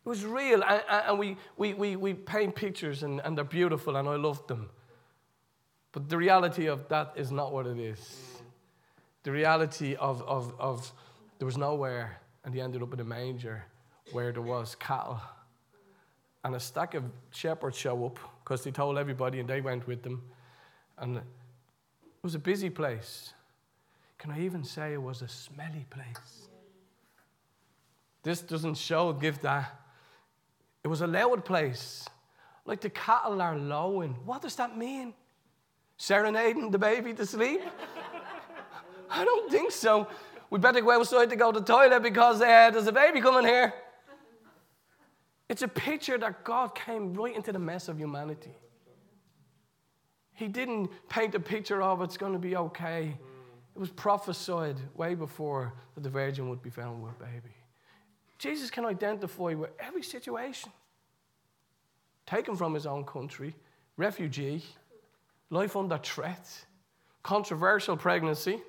It 0.05 0.09
was 0.09 0.25
real. 0.25 0.63
And, 0.63 0.83
and 0.89 1.19
we, 1.19 1.37
we, 1.57 1.75
we, 1.75 1.97
we 1.97 2.15
paint 2.15 2.55
pictures 2.55 3.03
and, 3.03 3.21
and 3.25 3.37
they're 3.37 3.45
beautiful 3.45 3.97
and 3.97 4.09
I 4.09 4.17
love 4.17 4.47
them. 4.47 4.69
But 5.93 6.09
the 6.09 6.17
reality 6.17 6.67
of 6.67 6.89
that 6.89 7.15
is 7.17 7.33
not 7.33 7.53
what 7.53 7.67
it 7.67 7.79
is. 7.79 7.99
the 9.27 9.33
reality 9.33 9.97
of, 9.97 10.23
of, 10.23 10.55
of 10.61 10.93
there 11.41 11.47
was 11.47 11.59
nowhere, 11.59 12.21
and 12.45 12.55
he 12.55 12.61
ended 12.61 12.81
up 12.81 12.95
in 12.95 13.01
a 13.01 13.05
manger 13.05 13.65
where 14.13 14.31
there 14.31 14.41
was 14.41 14.77
cattle. 14.77 15.21
And 16.45 16.55
a 16.55 16.61
stack 16.61 16.95
of 16.95 17.03
shepherds 17.33 17.77
show 17.77 18.07
up 18.07 18.21
because 18.45 18.63
they 18.63 18.71
told 18.71 18.99
everybody 18.99 19.41
and 19.41 19.49
they 19.49 19.61
went 19.61 19.89
with 19.89 20.05
them. 20.05 20.23
And 20.99 21.21
was 22.27 22.35
a 22.35 22.41
busy 22.41 22.71
place. 22.71 23.33
Can 24.19 24.33
I 24.33 24.41
even 24.41 24.65
say 24.65 24.95
it 24.95 25.01
was 25.01 25.23
a 25.23 25.29
smelly 25.29 25.87
place? 25.89 26.49
This 28.25 28.41
doesn't 28.41 28.79
show, 28.79 29.13
give 29.13 29.41
that. 29.43 29.81
It 30.83 30.89
was 30.89 31.03
a 31.03 31.07
loud 31.07 31.45
place. 31.45 32.05
Like 32.65 32.81
the 32.81 32.91
cattle 32.91 33.41
are 33.41 33.57
lowing. 33.57 34.15
What 34.25 34.43
does 34.43 34.57
that 34.57 34.77
mean? 34.77 35.15
Serenading 35.99 36.73
the 36.73 36.79
baby 36.79 37.15
to 37.15 37.25
sleep? 37.25 37.61
I 39.09 39.25
don't 39.25 39.49
think 39.49 39.71
so. 39.71 40.09
We 40.51 40.59
better 40.59 40.81
go 40.81 40.91
outside 40.91 41.31
to 41.31 41.37
go 41.37 41.53
to 41.53 41.61
the 41.61 41.65
toilet 41.65 42.03
because 42.03 42.43
uh, 42.43 42.71
there's 42.73 42.89
a 42.89 42.93
baby 42.93 43.21
coming 43.21 43.47
here. 43.47 43.73
It's 45.49 45.63
a 45.63 45.69
picture 45.69 46.19
that 46.19 46.43
God 46.43 46.75
came 46.75 47.15
right 47.15 47.37
into 47.37 47.53
the 47.53 47.61
mess 47.61 47.87
of 47.87 48.01
humanity. 48.01 48.57
He 50.37 50.49
didn't 50.49 50.91
paint 51.09 51.35
a 51.35 51.41
picture 51.41 51.83
of 51.83 52.03
it's 52.03 52.19
going 52.19 52.35
to 52.35 52.39
be 52.39 52.57
okay. 52.57 53.17
It 53.75 53.79
was 53.79 53.91
prophesied 53.91 54.77
way 54.95 55.15
before 55.15 55.73
that 55.95 56.03
the 56.03 56.11
virgin 56.11 56.49
would 56.51 56.63
be 56.63 56.71
found 56.71 57.03
with 57.03 57.13
a 57.13 57.25
baby. 57.25 57.55
Jesus 58.39 58.71
can 58.71 58.85
identify 58.85 59.55
with 59.55 59.71
every 59.81 60.03
situation. 60.03 60.71
Taken 62.27 62.55
from 62.55 62.75
his 62.75 62.87
own 62.87 63.05
country, 63.05 63.57
refugee, 63.97 64.63
life 65.49 65.75
under 65.75 65.97
threat, 65.97 66.47
controversial 67.23 67.97
pregnancy. 67.97 68.61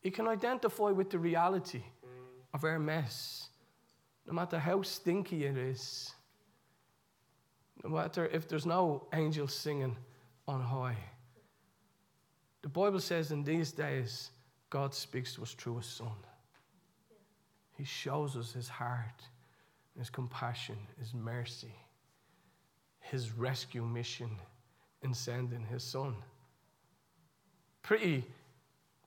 He 0.00 0.10
can 0.10 0.28
identify 0.28 0.90
with 0.90 1.08
the 1.08 1.18
reality 1.18 1.82
of 2.52 2.64
our 2.64 2.78
mess, 2.78 3.48
no 4.26 4.34
matter 4.34 4.58
how 4.58 4.82
stinky 4.82 5.44
it 5.44 5.56
is, 5.56 6.14
no 7.84 7.90
matter 7.90 8.26
if 8.26 8.48
there's 8.48 8.66
no 8.66 9.06
angels 9.12 9.54
singing 9.54 9.96
on 10.46 10.60
high. 10.60 10.96
The 12.62 12.68
Bible 12.68 13.00
says 13.00 13.30
in 13.30 13.44
these 13.44 13.72
days, 13.72 14.30
God 14.70 14.94
speaks 14.94 15.34
to 15.34 15.42
us 15.42 15.52
through 15.52 15.78
His 15.78 15.86
Son. 15.86 16.12
He 17.76 17.84
shows 17.84 18.36
us 18.36 18.52
His 18.52 18.68
heart, 18.68 19.22
His 19.96 20.10
compassion, 20.10 20.76
His 20.98 21.14
mercy, 21.14 21.74
His 23.00 23.32
rescue 23.32 23.84
mission 23.84 24.30
in 25.02 25.14
sending 25.14 25.64
His 25.64 25.84
Son. 25.84 26.14
Pretty 27.82 28.24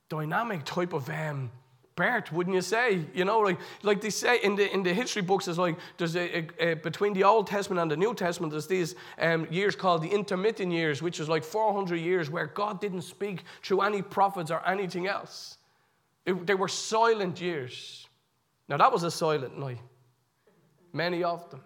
dynamic 0.10 0.64
type 0.64 0.94
of 0.94 1.10
um, 1.10 1.52
birth, 2.02 2.32
wouldn't 2.32 2.56
you 2.56 2.62
say? 2.62 3.06
You 3.14 3.26
know, 3.26 3.40
like, 3.40 3.60
like 3.84 4.02
they 4.02 4.10
say 4.10 4.40
in 4.42 4.56
the, 4.56 4.74
in 4.74 4.82
the 4.84 4.94
history 4.94 5.22
books, 5.22 5.48
it's 5.48 5.58
like 5.58 5.78
there's 5.98 6.16
a, 6.16 6.40
a, 6.40 6.72
a 6.72 6.74
between 6.76 7.14
the 7.14 7.24
Old 7.24 7.48
Testament 7.48 7.80
and 7.80 7.92
the 7.92 7.98
New 7.98 8.14
Testament, 8.16 8.52
there's 8.52 8.68
these 8.68 8.96
um, 9.20 9.48
years 9.52 9.76
called 9.76 10.02
the 10.02 10.10
intermittent 10.10 10.72
years, 10.72 11.02
which 11.02 11.20
is 11.20 11.30
like 11.30 11.44
400 11.44 11.98
years 11.98 12.30
where 12.30 12.48
God 12.48 12.82
didn't 12.82 13.04
speak 13.04 13.44
through 13.64 13.82
any 13.82 14.02
prophets 14.02 14.50
or 14.50 14.62
anything 14.68 15.08
else. 15.08 15.58
It, 16.26 16.48
they 16.48 16.56
were 16.56 16.68
silent 16.68 17.40
years. 17.40 18.08
Now, 18.68 18.78
that 18.78 18.92
was 18.92 19.04
a 19.04 19.12
silent 19.12 19.60
night, 19.60 19.80
many 20.94 21.24
of 21.24 21.50
them. 21.52 21.62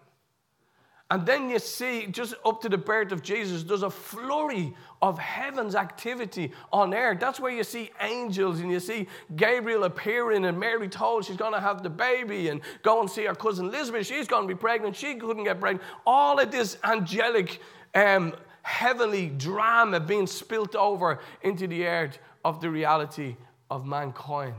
And 1.11 1.23
then 1.23 1.51
you 1.51 1.59
see, 1.59 2.07
just 2.07 2.33
up 2.43 2.61
to 2.61 2.69
the 2.69 2.79
birth 2.79 3.11
of 3.11 3.21
Jesus, 3.21 3.61
there's 3.61 3.83
a 3.83 3.91
flurry 3.91 4.73
of 5.03 5.19
heaven's 5.19 5.75
activity 5.75 6.51
on 6.73 6.95
earth. 6.95 7.19
That's 7.19 7.39
where 7.39 7.51
you 7.51 7.63
see 7.63 7.91
angels 8.01 8.59
and 8.59 8.71
you 8.71 8.79
see 8.79 9.07
Gabriel 9.35 9.83
appearing, 9.83 10.45
and 10.45 10.59
Mary 10.59 10.89
told 10.89 11.25
she's 11.25 11.37
going 11.37 11.53
to 11.53 11.59
have 11.59 11.83
the 11.83 11.91
baby, 11.91 12.49
and 12.49 12.59
go 12.81 13.01
and 13.01 13.09
see 13.09 13.25
her 13.25 13.35
cousin 13.35 13.67
Elizabeth. 13.67 14.07
She's 14.07 14.27
going 14.27 14.47
to 14.47 14.53
be 14.53 14.57
pregnant. 14.57 14.95
She 14.95 15.13
couldn't 15.13 15.43
get 15.43 15.59
pregnant. 15.59 15.87
All 16.07 16.39
of 16.39 16.49
this 16.49 16.77
angelic, 16.83 17.61
um, 17.93 18.33
heavenly 18.63 19.27
drama 19.27 19.99
being 19.99 20.25
spilt 20.25 20.75
over 20.75 21.19
into 21.43 21.67
the 21.67 21.85
earth 21.85 22.17
of 22.43 22.61
the 22.61 22.69
reality 22.71 23.35
of 23.69 23.85
mankind. 23.85 24.55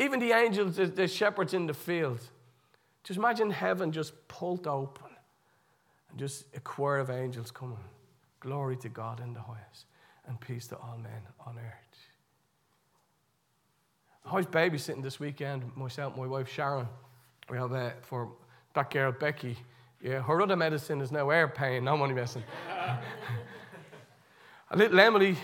Even 0.00 0.18
the 0.18 0.32
angels, 0.32 0.76
the, 0.76 1.06
shepherds 1.06 1.54
in 1.54 1.66
the 1.66 1.74
field. 1.74 2.20
Just 3.04 3.18
imagine 3.18 3.50
heaven 3.50 3.92
just 3.92 4.26
pulled 4.26 4.66
open 4.66 5.07
and 6.10 6.18
just 6.18 6.44
a 6.54 6.60
choir 6.60 6.98
of 6.98 7.10
angels 7.10 7.50
coming. 7.50 7.78
Glory 8.40 8.76
to 8.76 8.88
God 8.88 9.20
in 9.20 9.34
the 9.34 9.40
highest, 9.40 9.86
and 10.26 10.40
peace 10.40 10.66
to 10.68 10.76
all 10.76 10.98
men 10.98 11.22
on 11.46 11.58
earth. 11.58 11.74
I 14.24 14.34
was 14.34 14.46
babysitting 14.46 15.02
this 15.02 15.18
weekend, 15.18 15.74
myself, 15.74 16.16
my 16.16 16.26
wife 16.26 16.48
Sharon. 16.48 16.86
We 17.48 17.56
have 17.56 17.72
uh, 17.72 17.90
for 18.02 18.30
that 18.74 18.90
girl 18.90 19.10
Becky. 19.10 19.56
Yeah, 20.02 20.20
her 20.20 20.42
other 20.42 20.54
medicine 20.54 21.00
is 21.00 21.10
now 21.10 21.30
air 21.30 21.48
pain, 21.48 21.84
no 21.84 21.96
money 21.96 22.12
messing. 22.12 22.44
little 24.74 25.00
Emily, 25.00 25.36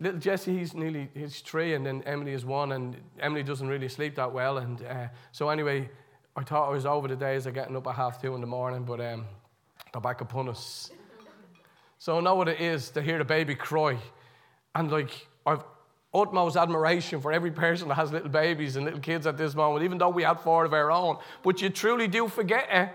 little 0.00 0.20
Jesse, 0.20 0.56
he's 0.56 0.72
nearly 0.72 1.10
he's 1.14 1.40
three, 1.40 1.74
and 1.74 1.84
then 1.84 2.02
Emily 2.06 2.32
is 2.32 2.44
one, 2.44 2.72
and 2.72 2.96
Emily 3.18 3.42
doesn't 3.42 3.66
really 3.66 3.88
sleep 3.88 4.14
that 4.14 4.32
well. 4.32 4.58
And 4.58 4.84
uh, 4.84 5.08
so 5.32 5.48
anyway, 5.48 5.90
I 6.36 6.44
thought 6.44 6.68
I 6.68 6.72
was 6.72 6.86
over 6.86 7.08
the 7.08 7.16
days 7.16 7.46
of 7.46 7.54
getting 7.54 7.76
up 7.76 7.88
at 7.88 7.96
half 7.96 8.22
two 8.22 8.36
in 8.36 8.40
the 8.40 8.46
morning, 8.46 8.84
but 8.84 9.00
um, 9.00 9.26
they're 9.92 10.00
back 10.00 10.20
upon 10.20 10.48
us. 10.48 10.90
So 11.98 12.18
I 12.18 12.20
know 12.20 12.34
what 12.34 12.48
it 12.48 12.60
is 12.60 12.90
to 12.90 13.02
hear 13.02 13.18
the 13.18 13.24
baby 13.24 13.54
cry. 13.54 13.98
And 14.74 14.90
like, 14.90 15.26
I've 15.44 15.64
utmost 16.14 16.56
admiration 16.56 17.20
for 17.20 17.32
every 17.32 17.50
person 17.50 17.88
that 17.88 17.94
has 17.94 18.12
little 18.12 18.28
babies 18.28 18.76
and 18.76 18.84
little 18.84 19.00
kids 19.00 19.26
at 19.26 19.36
this 19.36 19.54
moment, 19.54 19.84
even 19.84 19.98
though 19.98 20.08
we 20.08 20.22
had 20.22 20.40
four 20.40 20.64
of 20.64 20.72
our 20.72 20.90
own. 20.90 21.18
But 21.42 21.60
you 21.60 21.68
truly 21.68 22.08
do 22.08 22.28
forget 22.28 22.68
it 22.70 22.90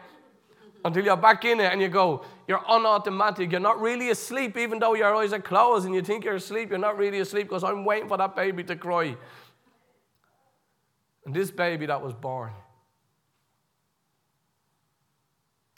until 0.85 1.03
you're 1.03 1.17
back 1.17 1.45
in 1.45 1.59
it 1.59 1.71
and 1.71 1.81
you 1.81 1.89
go, 1.89 2.25
you're 2.47 2.59
unautomatic. 2.59 3.51
You're 3.51 3.61
not 3.61 3.79
really 3.79 4.09
asleep, 4.09 4.57
even 4.57 4.79
though 4.79 4.95
your 4.95 5.15
eyes 5.15 5.33
are 5.33 5.39
closed 5.39 5.85
and 5.85 5.93
you 5.93 6.01
think 6.01 6.25
you're 6.25 6.35
asleep. 6.35 6.69
You're 6.69 6.79
not 6.79 6.97
really 6.97 7.19
asleep 7.19 7.47
because 7.47 7.63
I'm 7.63 7.85
waiting 7.85 8.07
for 8.07 8.17
that 8.17 8.35
baby 8.35 8.63
to 8.65 8.75
cry. 8.75 9.15
And 11.25 11.33
this 11.33 11.51
baby 11.51 11.85
that 11.85 12.01
was 12.01 12.13
born 12.13 12.51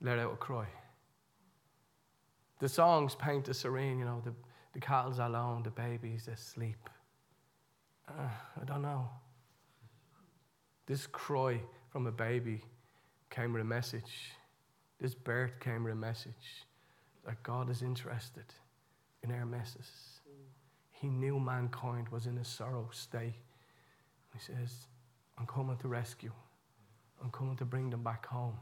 let 0.02 0.20
out 0.20 0.34
a 0.34 0.36
cry. 0.36 0.68
The 2.60 2.70
songs 2.70 3.16
paint 3.16 3.46
the 3.46 3.54
serene, 3.54 4.00
you 4.00 4.06
know, 4.06 4.22
the, 4.24 4.34
the 4.74 4.80
cattle's 4.80 5.20
alone, 5.20 5.64
the 5.64 5.72
baby's 5.72 6.28
asleep. 6.28 6.90
Uh, 8.08 8.30
I 8.62 8.66
don't 8.66 8.82
know. 8.82 9.10
This 10.86 11.08
cry 11.08 11.60
from 11.90 12.08
a 12.08 12.12
baby 12.12 12.62
came 13.30 13.54
with 13.54 13.62
a 13.62 13.66
message. 13.66 14.32
This 15.00 15.16
birth 15.16 15.60
came 15.60 15.84
with 15.84 15.94
a 15.94 15.98
message 15.98 16.66
that 17.26 17.42
God 17.44 17.70
is 17.70 17.82
interested 17.82 18.46
in 19.24 19.32
our 19.32 19.46
messes. 19.46 20.22
He 20.92 21.08
knew 21.08 21.40
mankind 21.40 22.08
was 22.10 22.26
in 22.26 22.38
a 22.38 22.46
sorrow 22.46 22.90
state. 22.92 23.34
He 24.34 24.40
says, 24.40 24.88
I'm 25.38 25.46
coming 25.46 25.78
to 25.78 25.88
rescue. 25.88 26.32
I'm 27.22 27.32
coming 27.32 27.58
to 27.58 27.66
bring 27.66 27.90
them 27.90 28.04
back 28.04 28.26
home. 28.26 28.58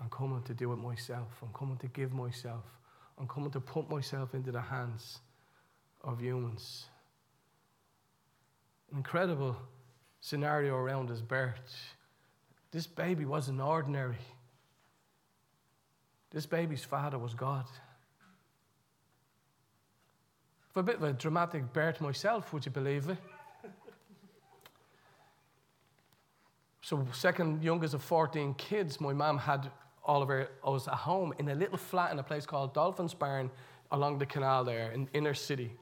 I'm 0.00 0.10
coming 0.10 0.42
to 0.42 0.54
do 0.54 0.72
it 0.72 0.76
myself. 0.76 1.28
I'm 1.42 1.52
coming 1.52 1.76
to 1.78 1.86
give 1.88 2.12
myself. 2.12 2.64
I'm 3.18 3.28
coming 3.28 3.50
to 3.52 3.60
put 3.60 3.88
myself 3.88 4.34
into 4.34 4.50
the 4.50 4.60
hands 4.60 5.20
of 6.02 6.20
humans. 6.20 6.86
An 8.90 8.98
incredible 8.98 9.56
scenario 10.20 10.74
around 10.74 11.08
his 11.10 11.22
birth. 11.22 11.94
This 12.72 12.86
baby 12.86 13.24
wasn't 13.24 13.60
ordinary. 13.60 14.18
This 16.30 16.46
baby's 16.46 16.82
father 16.82 17.18
was 17.18 17.34
God. 17.34 17.66
For 20.72 20.80
a 20.80 20.82
bit 20.82 20.96
of 20.96 21.04
a 21.04 21.12
dramatic 21.12 21.72
birth 21.72 22.00
myself, 22.00 22.52
would 22.52 22.66
you 22.66 22.72
believe 22.72 23.08
it? 23.08 23.18
so, 26.80 27.06
second 27.12 27.62
youngest 27.62 27.94
of 27.94 28.02
14 28.02 28.54
kids, 28.54 29.00
my 29.00 29.12
mum 29.12 29.38
had 29.38 29.70
I 30.06 30.70
was 30.70 30.88
at 30.88 30.94
home 30.94 31.32
in 31.38 31.48
a 31.48 31.54
little 31.54 31.78
flat 31.78 32.12
in 32.12 32.18
a 32.18 32.22
place 32.22 32.46
called 32.46 32.74
Dolphins 32.74 33.14
Barn 33.14 33.50
along 33.90 34.18
the 34.18 34.26
canal 34.26 34.64
there 34.64 34.92
in 34.92 35.08
inner 35.14 35.34
city. 35.34 35.72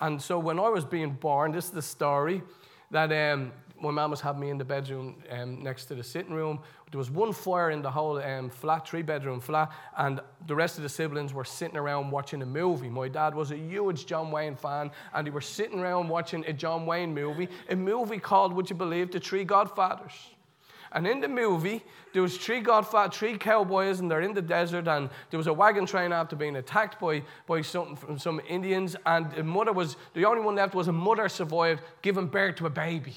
And 0.00 0.20
so 0.20 0.38
when 0.38 0.58
I 0.58 0.68
was 0.68 0.84
being 0.84 1.12
born, 1.12 1.52
this 1.52 1.66
is 1.66 1.70
the 1.70 1.82
story 1.82 2.42
that 2.90 3.10
um, 3.10 3.52
my 3.80 3.90
mum 3.90 4.10
was 4.10 4.20
having 4.20 4.40
me 4.40 4.50
in 4.50 4.58
the 4.58 4.64
bedroom 4.64 5.16
um, 5.30 5.62
next 5.62 5.86
to 5.86 5.94
the 5.94 6.02
sitting 6.02 6.32
room. 6.32 6.60
There 6.90 6.98
was 6.98 7.10
one 7.10 7.32
fire 7.32 7.70
in 7.70 7.82
the 7.82 7.90
whole 7.90 8.18
um, 8.18 8.48
flat, 8.48 8.86
three 8.86 9.02
bedroom 9.02 9.40
flat, 9.40 9.72
and 9.96 10.20
the 10.46 10.54
rest 10.54 10.76
of 10.76 10.82
the 10.82 10.88
siblings 10.88 11.34
were 11.34 11.44
sitting 11.44 11.76
around 11.76 12.10
watching 12.10 12.42
a 12.42 12.46
movie. 12.46 12.88
My 12.88 13.08
dad 13.08 13.34
was 13.34 13.50
a 13.50 13.56
huge 13.56 14.06
John 14.06 14.30
Wayne 14.30 14.54
fan, 14.54 14.90
and 15.12 15.26
they 15.26 15.30
were 15.30 15.40
sitting 15.40 15.80
around 15.80 16.08
watching 16.08 16.44
a 16.46 16.52
John 16.52 16.86
Wayne 16.86 17.12
movie, 17.12 17.48
a 17.68 17.76
movie 17.76 18.18
called, 18.18 18.52
would 18.52 18.70
you 18.70 18.76
believe, 18.76 19.10
The 19.10 19.18
Three 19.18 19.44
Godfathers. 19.44 20.35
And 20.96 21.06
in 21.06 21.20
the 21.20 21.28
movie, 21.28 21.84
there 22.14 22.22
was 22.22 22.38
three 22.38 22.60
godfather, 22.60 23.12
three 23.12 23.36
cowboys, 23.36 24.00
and 24.00 24.10
they're 24.10 24.22
in 24.22 24.32
the 24.32 24.40
desert, 24.40 24.88
and 24.88 25.10
there 25.28 25.36
was 25.36 25.46
a 25.46 25.52
wagon 25.52 25.84
train 25.84 26.10
after 26.10 26.34
being 26.34 26.56
attacked 26.56 26.98
by, 26.98 27.22
by 27.46 27.60
some, 27.60 27.96
from 27.96 28.18
some 28.18 28.40
Indians, 28.48 28.96
and 29.04 29.30
the 29.32 29.44
mother 29.44 29.74
was, 29.74 29.98
the 30.14 30.24
only 30.24 30.40
one 30.40 30.54
left 30.54 30.74
was 30.74 30.88
a 30.88 30.92
mother 30.92 31.28
survived, 31.28 31.82
giving 32.00 32.28
birth 32.28 32.56
to 32.56 32.66
a 32.66 32.70
baby. 32.70 33.12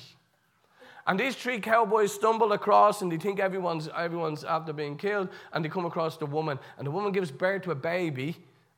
And 1.08 1.18
these 1.18 1.38
three 1.38 1.62
cowboys 1.62 2.14
stumble 2.14 2.52
across 2.52 3.02
and 3.02 3.10
they 3.10 3.18
think 3.18 3.40
everyone's, 3.40 3.88
everyone's 3.96 4.44
after 4.44 4.74
being 4.74 4.98
killed, 4.98 5.30
and 5.54 5.64
they 5.64 5.70
come 5.70 5.86
across 5.86 6.18
the 6.18 6.26
woman, 6.26 6.60
and 6.78 6.86
the 6.86 6.92
woman 6.92 7.14
gives 7.14 7.32
birth 7.32 7.62
to 7.62 7.72
a 7.72 7.76
baby, 7.76 8.36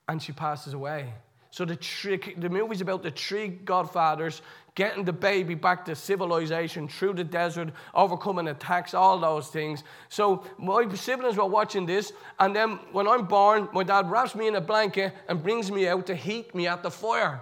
and 0.08 0.22
she 0.22 0.32
passes 0.32 0.76
away. 0.76 1.12
So 1.52 1.66
the, 1.66 1.76
three, 1.76 2.18
the 2.38 2.50
movie's 2.50 2.80
about 2.80 3.04
the 3.04 3.12
three 3.12 3.50
godfathers 3.50 4.42
getting 4.74 5.04
the 5.04 5.14
baby 5.14 5.54
back 5.54 5.84
to 5.84 5.96
civilization 5.96 6.88
through 6.88 7.14
the 7.14 7.26
desert, 7.26 7.74
overcoming 7.94 8.48
attacks, 8.48 8.94
all 8.94 9.20
those 9.20 9.50
things. 9.50 9.84
So 10.08 10.46
my 10.58 10.88
siblings 10.96 11.36
were 11.36 11.46
watching 11.46 11.86
this, 11.86 12.14
and 12.40 12.56
then 12.56 12.80
when 12.94 13.06
I'm 13.06 13.26
born, 13.26 13.68
my 13.74 13.84
dad 13.84 14.10
wraps 14.10 14.34
me 14.34 14.48
in 14.48 14.56
a 14.56 14.62
blanket 14.62 15.14
and 15.28 15.44
brings 15.44 15.70
me 15.70 15.90
out 15.90 16.08
to 16.08 16.16
heat 16.16 16.56
me 16.56 16.68
at 16.68 16.84
the 16.84 16.92
fire. 16.92 17.42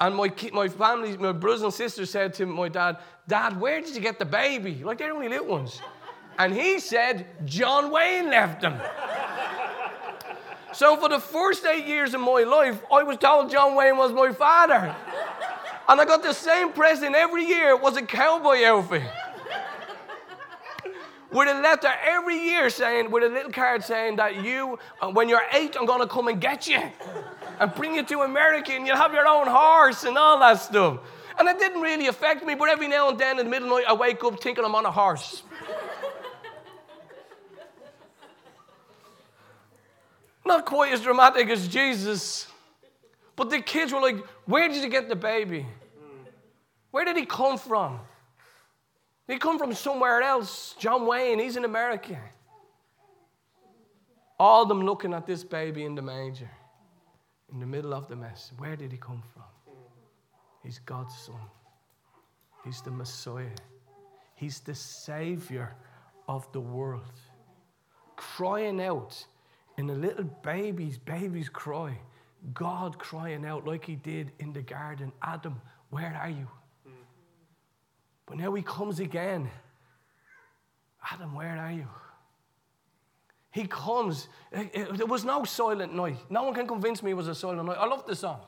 And 0.00 0.14
my, 0.14 0.32
my 0.52 0.68
family, 0.68 1.16
my 1.16 1.32
brothers 1.32 1.62
and 1.62 1.74
sisters 1.74 2.10
said 2.10 2.34
to 2.34 2.46
my 2.46 2.68
dad, 2.68 2.98
Dad, 3.26 3.60
where 3.60 3.80
did 3.80 3.94
you 3.96 4.00
get 4.00 4.20
the 4.20 4.24
baby? 4.24 4.82
Like 4.84 4.98
they're 4.98 5.12
only 5.12 5.28
little 5.28 5.46
ones. 5.46 5.80
And 6.38 6.52
he 6.52 6.78
said, 6.78 7.26
John 7.44 7.90
Wayne 7.90 8.28
left 8.28 8.60
them. 8.60 8.80
So 10.74 10.96
for 10.96 11.08
the 11.08 11.20
first 11.20 11.64
eight 11.64 11.86
years 11.86 12.14
of 12.14 12.20
my 12.20 12.42
life, 12.42 12.82
I 12.92 13.02
was 13.02 13.16
told 13.18 13.50
John 13.50 13.74
Wayne 13.74 13.96
was 13.96 14.12
my 14.12 14.32
father. 14.32 14.94
And 15.88 16.00
I 16.00 16.04
got 16.04 16.22
the 16.22 16.32
same 16.32 16.72
present 16.72 17.14
every 17.14 17.44
year. 17.44 17.76
Was 17.76 17.96
a 17.96 18.02
cowboy 18.02 18.64
outfit. 18.64 19.02
with 21.30 21.48
a 21.48 21.60
letter 21.60 21.92
every 22.04 22.38
year 22.38 22.70
saying, 22.70 23.10
with 23.10 23.22
a 23.22 23.28
little 23.28 23.52
card 23.52 23.84
saying 23.84 24.16
that 24.16 24.42
you, 24.42 24.78
uh, 25.00 25.10
when 25.10 25.28
you're 25.28 25.42
eight, 25.52 25.76
I'm 25.78 25.86
to 25.86 26.06
come 26.06 26.28
and 26.28 26.40
get 26.40 26.66
you 26.66 26.80
and 27.60 27.74
bring 27.74 27.94
you 27.94 28.02
to 28.04 28.20
America 28.20 28.72
and 28.72 28.86
you'll 28.86 28.96
have 28.96 29.12
your 29.12 29.26
own 29.26 29.46
horse 29.46 30.04
and 30.04 30.16
all 30.16 30.38
that 30.40 30.60
stuff. 30.60 31.00
And 31.38 31.48
it 31.48 31.58
didn't 31.58 31.82
really 31.82 32.06
affect 32.06 32.44
me, 32.44 32.54
but 32.54 32.68
every 32.68 32.88
now 32.88 33.08
and 33.08 33.18
then 33.18 33.38
in 33.38 33.46
the 33.46 33.50
middle 33.50 33.68
of 33.68 33.70
the 33.70 33.82
night, 33.82 33.90
I 33.90 33.94
wake 33.94 34.22
up 34.24 34.40
thinking 34.40 34.64
I'm 34.64 34.74
on 34.74 34.86
a 34.86 34.90
horse. 34.90 35.42
Not 40.44 40.66
quite 40.66 40.92
as 40.92 41.00
dramatic 41.00 41.48
as 41.48 41.68
Jesus, 41.68 42.46
but 43.36 43.50
the 43.50 43.60
kids 43.60 43.92
were 43.92 44.00
like, 44.00 44.16
Where 44.44 44.68
did 44.68 44.82
you 44.82 44.90
get 44.90 45.08
the 45.08 45.16
baby? 45.16 45.66
Where 46.90 47.04
did 47.04 47.16
he 47.16 47.26
come 47.26 47.58
from? 47.58 48.00
He 49.26 49.38
come 49.38 49.58
from 49.58 49.72
somewhere 49.72 50.20
else? 50.22 50.74
John 50.78 51.06
Wayne, 51.06 51.38
he's 51.38 51.56
in 51.56 51.64
America. 51.64 52.18
All 54.38 54.66
them 54.66 54.82
looking 54.82 55.14
at 55.14 55.26
this 55.26 55.42
baby 55.42 55.84
in 55.84 55.94
the 55.94 56.02
manger, 56.02 56.50
in 57.52 57.58
the 57.58 57.66
middle 57.66 57.94
of 57.94 58.08
the 58.08 58.16
mess. 58.16 58.52
Where 58.58 58.76
did 58.76 58.92
he 58.92 58.98
come 58.98 59.22
from? 59.32 59.44
He's 60.62 60.78
God's 60.78 61.16
Son. 61.18 61.40
He's 62.64 62.80
the 62.80 62.90
Messiah. 62.90 63.46
He's 64.34 64.60
the 64.60 64.74
Savior 64.74 65.74
of 66.28 66.50
the 66.52 66.60
world. 66.60 67.02
Crying 68.16 68.80
out 68.80 69.26
in 69.76 69.90
a 69.90 69.94
little 69.94 70.24
baby's 70.24 70.98
baby's 70.98 71.48
cry. 71.48 71.98
God 72.52 72.98
crying 72.98 73.44
out 73.44 73.66
like 73.66 73.84
he 73.84 73.96
did 73.96 74.32
in 74.38 74.52
the 74.52 74.62
garden 74.62 75.12
Adam, 75.22 75.60
where 75.90 76.18
are 76.20 76.28
you? 76.28 76.48
But 78.26 78.38
now 78.38 78.52
he 78.54 78.62
comes 78.62 79.00
again. 79.00 79.50
Adam, 81.10 81.34
where 81.34 81.58
are 81.58 81.72
you? 81.72 81.86
He 83.50 83.66
comes. 83.66 84.28
There 84.50 85.06
was 85.06 85.24
no 85.24 85.44
silent 85.44 85.94
night. 85.94 86.16
No 86.28 86.42
one 86.42 86.54
can 86.54 86.66
convince 86.66 87.02
me 87.02 87.12
it 87.12 87.14
was 87.14 87.28
a 87.28 87.34
silent 87.34 87.66
night. 87.66 87.76
I 87.78 87.86
love 87.86 88.06
the 88.06 88.16
song. 88.16 88.40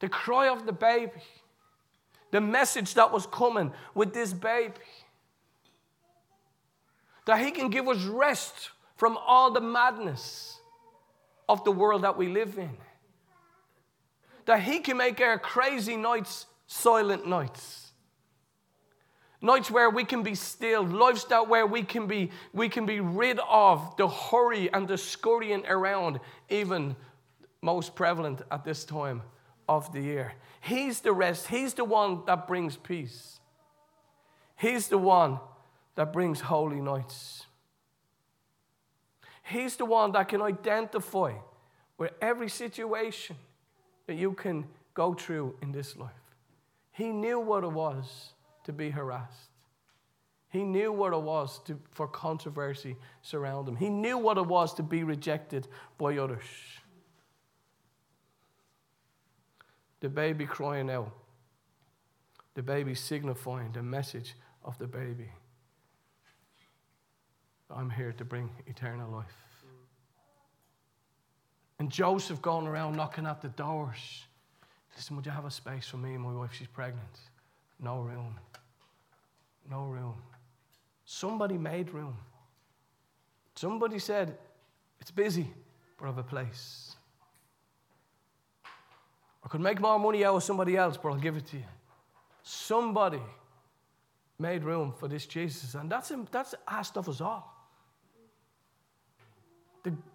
The 0.00 0.08
cry 0.08 0.48
of 0.48 0.64
the 0.64 0.72
baby, 0.72 1.20
the 2.30 2.40
message 2.40 2.94
that 2.94 3.12
was 3.12 3.26
coming 3.26 3.72
with 3.94 4.14
this 4.14 4.32
baby. 4.32 4.74
That 7.26 7.40
he 7.40 7.50
can 7.50 7.68
give 7.68 7.88
us 7.88 8.02
rest 8.04 8.70
from 8.98 9.16
all 9.16 9.52
the 9.52 9.60
madness 9.60 10.58
of 11.48 11.64
the 11.64 11.72
world 11.72 12.02
that 12.02 12.18
we 12.18 12.28
live 12.28 12.58
in. 12.58 12.76
That 14.44 14.60
he 14.60 14.80
can 14.80 14.96
make 14.96 15.20
our 15.20 15.38
crazy 15.38 15.96
nights 15.96 16.46
silent 16.66 17.26
nights. 17.26 17.92
Nights 19.40 19.70
where 19.70 19.88
we 19.88 20.04
can 20.04 20.24
be 20.24 20.34
still, 20.34 20.82
lifestyle 20.82 21.46
where 21.46 21.64
we 21.64 21.84
can 21.84 22.08
be, 22.08 22.30
we 22.52 22.68
can 22.68 22.86
be 22.86 22.98
rid 22.98 23.38
of 23.48 23.96
the 23.96 24.08
hurry 24.08 24.70
and 24.72 24.88
the 24.88 24.98
scurrying 24.98 25.64
around, 25.66 26.18
even 26.50 26.96
most 27.62 27.94
prevalent 27.94 28.42
at 28.50 28.64
this 28.64 28.84
time 28.84 29.22
of 29.68 29.92
the 29.92 30.00
year. 30.00 30.34
He's 30.60 31.00
the 31.00 31.12
rest. 31.12 31.46
He's 31.46 31.72
the 31.74 31.84
one 31.84 32.24
that 32.26 32.48
brings 32.48 32.76
peace. 32.76 33.38
He's 34.56 34.88
the 34.88 34.98
one 34.98 35.38
that 35.94 36.12
brings 36.12 36.40
holy 36.40 36.80
nights. 36.80 37.46
He's 39.48 39.76
the 39.76 39.84
one 39.84 40.12
that 40.12 40.28
can 40.28 40.42
identify 40.42 41.34
with 41.96 42.12
every 42.20 42.48
situation 42.48 43.36
that 44.06 44.14
you 44.14 44.32
can 44.32 44.66
go 44.94 45.14
through 45.14 45.56
in 45.62 45.72
this 45.72 45.96
life. 45.96 46.10
He 46.92 47.08
knew 47.08 47.40
what 47.40 47.64
it 47.64 47.72
was 47.72 48.32
to 48.64 48.72
be 48.72 48.90
harassed. 48.90 49.50
He 50.50 50.64
knew 50.64 50.92
what 50.92 51.12
it 51.12 51.20
was 51.20 51.60
to, 51.66 51.78
for 51.90 52.08
controversy 52.08 52.96
surround 53.22 53.68
him. 53.68 53.76
He 53.76 53.90
knew 53.90 54.18
what 54.18 54.38
it 54.38 54.46
was 54.46 54.74
to 54.74 54.82
be 54.82 55.04
rejected 55.04 55.68
by 55.98 56.18
others. 56.18 56.44
the 60.00 60.08
baby 60.08 60.46
crying 60.46 60.90
out, 60.90 61.12
the 62.54 62.62
baby 62.62 62.94
signifying 62.94 63.72
the 63.72 63.82
message 63.82 64.34
of 64.64 64.78
the 64.78 64.86
baby. 64.86 65.30
I'm 67.70 67.90
here 67.90 68.12
to 68.12 68.24
bring 68.24 68.50
eternal 68.66 69.10
life. 69.10 69.26
And 71.78 71.90
Joseph 71.90 72.42
going 72.42 72.66
around 72.66 72.96
knocking 72.96 73.26
at 73.26 73.40
the 73.40 73.48
doors. 73.48 74.24
Listen, 74.96 75.16
would 75.16 75.26
you 75.26 75.32
have 75.32 75.44
a 75.44 75.50
space 75.50 75.86
for 75.86 75.96
me 75.96 76.14
and 76.14 76.22
my 76.22 76.32
wife? 76.32 76.52
She's 76.52 76.66
pregnant. 76.66 77.20
No 77.78 78.00
room. 78.00 78.34
No 79.70 79.84
room. 79.84 80.14
Somebody 81.04 81.56
made 81.56 81.90
room. 81.90 82.16
Somebody 83.54 83.98
said, 83.98 84.36
It's 85.00 85.10
busy, 85.10 85.48
but 85.98 86.06
I 86.06 86.08
have 86.08 86.18
a 86.18 86.22
place. 86.22 86.96
I 89.44 89.48
could 89.48 89.60
make 89.60 89.80
more 89.80 89.98
money 89.98 90.24
out 90.24 90.36
of 90.36 90.42
somebody 90.42 90.76
else, 90.76 90.96
but 90.96 91.10
I'll 91.10 91.18
give 91.18 91.36
it 91.36 91.46
to 91.48 91.58
you. 91.58 91.64
Somebody 92.42 93.22
made 94.38 94.64
room 94.64 94.92
for 94.98 95.08
this 95.08 95.26
Jesus, 95.26 95.74
and 95.74 95.90
that's, 95.90 96.12
that's 96.30 96.54
asked 96.66 96.96
of 96.96 97.08
us 97.08 97.20
all. 97.20 97.57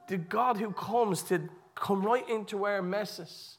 The, 0.08 0.18
God 0.18 0.58
who 0.58 0.72
comes 0.72 1.22
to 1.24 1.50
come 1.76 2.04
right 2.04 2.28
into 2.30 2.66
our 2.66 2.82
messes, 2.82 3.58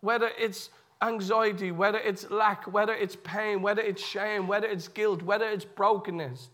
whether 0.00 0.30
it's 0.38 0.70
anxiety, 1.02 1.70
whether 1.70 1.98
it's 1.98 2.30
lack, 2.30 2.72
whether 2.72 2.94
it's 2.94 3.16
pain, 3.16 3.62
whether 3.62 3.82
it's 3.82 4.04
shame, 4.04 4.46
whether 4.46 4.66
it's 4.66 4.88
guilt, 4.88 5.22
whether 5.22 5.48
it's 5.48 5.64
brokenness. 5.64 6.50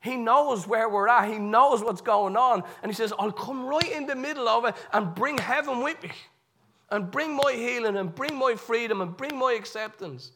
He 0.00 0.16
knows 0.16 0.66
where 0.66 0.88
we're 0.88 1.08
at. 1.08 1.28
He 1.30 1.38
knows 1.38 1.82
what's 1.82 2.02
going 2.02 2.36
on. 2.36 2.62
And 2.82 2.92
He 2.92 2.94
says, 2.94 3.12
I'll 3.18 3.32
come 3.32 3.64
right 3.64 3.90
in 3.90 4.06
the 4.06 4.14
middle 4.14 4.48
of 4.48 4.66
it 4.66 4.74
and 4.92 5.14
bring 5.14 5.38
heaven 5.38 5.82
with 5.82 6.02
me 6.02 6.12
and 6.90 7.10
bring 7.10 7.34
my 7.34 7.52
healing 7.52 7.96
and 7.96 8.14
bring 8.14 8.34
my 8.36 8.54
freedom 8.54 9.00
and 9.00 9.16
bring 9.16 9.36
my 9.36 9.54
acceptance. 9.54 10.32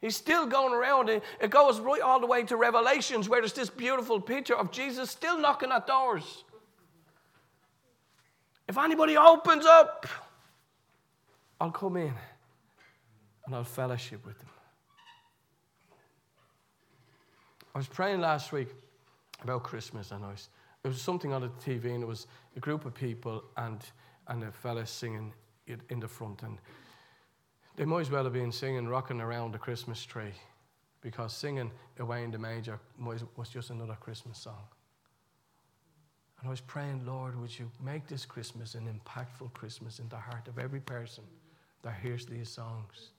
He's 0.00 0.16
still 0.16 0.46
going 0.46 0.72
around. 0.72 1.08
It 1.08 1.24
it 1.40 1.50
goes 1.50 1.80
right 1.80 2.00
all 2.00 2.20
the 2.20 2.26
way 2.26 2.44
to 2.44 2.56
Revelations, 2.56 3.28
where 3.28 3.40
there's 3.40 3.52
this 3.52 3.70
beautiful 3.70 4.20
picture 4.20 4.54
of 4.54 4.70
Jesus 4.70 5.10
still 5.10 5.38
knocking 5.38 5.72
at 5.72 5.86
doors. 5.86 6.44
If 8.68 8.78
anybody 8.78 9.16
opens 9.16 9.64
up, 9.64 10.06
I'll 11.60 11.70
come 11.70 11.96
in 11.96 12.14
and 13.46 13.54
I'll 13.54 13.64
fellowship 13.64 14.26
with 14.26 14.38
them. 14.38 14.48
I 17.74 17.78
was 17.78 17.86
praying 17.86 18.20
last 18.20 18.52
week 18.52 18.68
about 19.42 19.62
Christmas, 19.62 20.10
and 20.10 20.24
I 20.24 20.30
was, 20.30 20.48
it 20.82 20.88
was 20.88 21.00
something 21.00 21.32
on 21.32 21.42
the 21.42 21.48
TV, 21.48 21.94
and 21.94 22.02
it 22.02 22.06
was 22.06 22.26
a 22.56 22.60
group 22.60 22.86
of 22.86 22.94
people, 22.94 23.44
and 23.56 23.80
and 24.28 24.42
a 24.44 24.52
fella 24.52 24.86
singing 24.86 25.32
it 25.66 25.80
in 25.90 26.00
the 26.00 26.08
front. 26.08 26.42
And 26.42 26.58
they 27.76 27.84
might 27.84 28.00
as 28.00 28.10
well 28.10 28.24
have 28.24 28.32
been 28.32 28.52
singing 28.52 28.88
Rocking 28.88 29.20
Around 29.20 29.52
the 29.52 29.58
Christmas 29.58 30.04
Tree 30.04 30.32
because 31.00 31.32
singing 31.32 31.70
Away 31.98 32.24
in 32.24 32.30
the 32.30 32.38
Manger 32.38 32.80
was 32.98 33.48
just 33.48 33.70
another 33.70 33.96
Christmas 34.00 34.38
song. 34.38 34.64
And 36.38 36.48
I 36.48 36.50
was 36.50 36.60
praying, 36.60 37.06
Lord, 37.06 37.40
would 37.40 37.58
you 37.58 37.70
make 37.82 38.06
this 38.06 38.26
Christmas 38.26 38.74
an 38.74 38.86
impactful 38.86 39.52
Christmas 39.54 39.98
in 39.98 40.08
the 40.08 40.16
heart 40.16 40.48
of 40.48 40.58
every 40.58 40.80
person 40.80 41.24
that 41.82 41.94
hears 42.02 42.26
these 42.26 42.48
songs? 42.48 43.10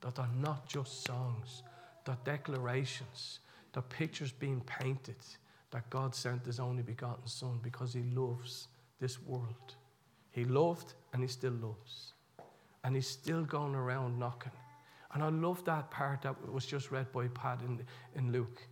That 0.00 0.14
they're 0.14 0.26
not 0.40 0.68
just 0.68 1.04
songs, 1.04 1.62
They're 2.04 2.16
declarations. 2.24 3.40
They're 3.72 3.82
pictures 3.82 4.32
being 4.32 4.60
painted 4.62 5.16
that 5.70 5.88
God 5.88 6.14
sent 6.14 6.44
his 6.44 6.60
only 6.60 6.82
begotten 6.82 7.26
Son 7.26 7.58
because 7.62 7.94
he 7.94 8.02
loves 8.14 8.68
this 9.00 9.20
world. 9.22 9.76
He 10.30 10.44
loved 10.44 10.94
and 11.12 11.22
he 11.22 11.28
still 11.28 11.52
loves. 11.52 12.12
And 12.84 12.94
he's 12.94 13.08
still 13.08 13.44
going 13.44 13.74
around 13.74 14.18
knocking. 14.18 14.52
And 15.14 15.22
I 15.22 15.28
love 15.28 15.64
that 15.64 15.90
part 15.90 16.22
that 16.22 16.52
was 16.52 16.66
just 16.66 16.90
read 16.90 17.10
by 17.12 17.28
Pat 17.28 17.60
in, 17.62 17.80
in 18.16 18.32
Luke. 18.32 18.62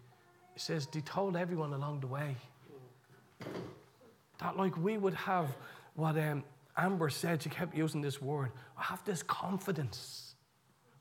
It 0.55 0.61
says, 0.61 0.88
He 0.92 1.00
told 1.00 1.37
everyone 1.37 1.72
along 1.72 2.00
the 2.00 2.07
way 2.07 2.37
that, 4.40 4.57
like, 4.57 4.76
we 4.76 4.98
would 4.98 5.14
have 5.14 5.48
what 5.94 6.18
um, 6.18 6.44
Amber 6.76 7.11
said, 7.11 7.42
she 7.42 7.48
kept 7.48 7.76
using 7.76 8.00
this 8.00 8.20
word 8.22 8.50
I 8.76 8.83
have 8.85 9.05
this 9.05 9.22
confidence 9.22 10.35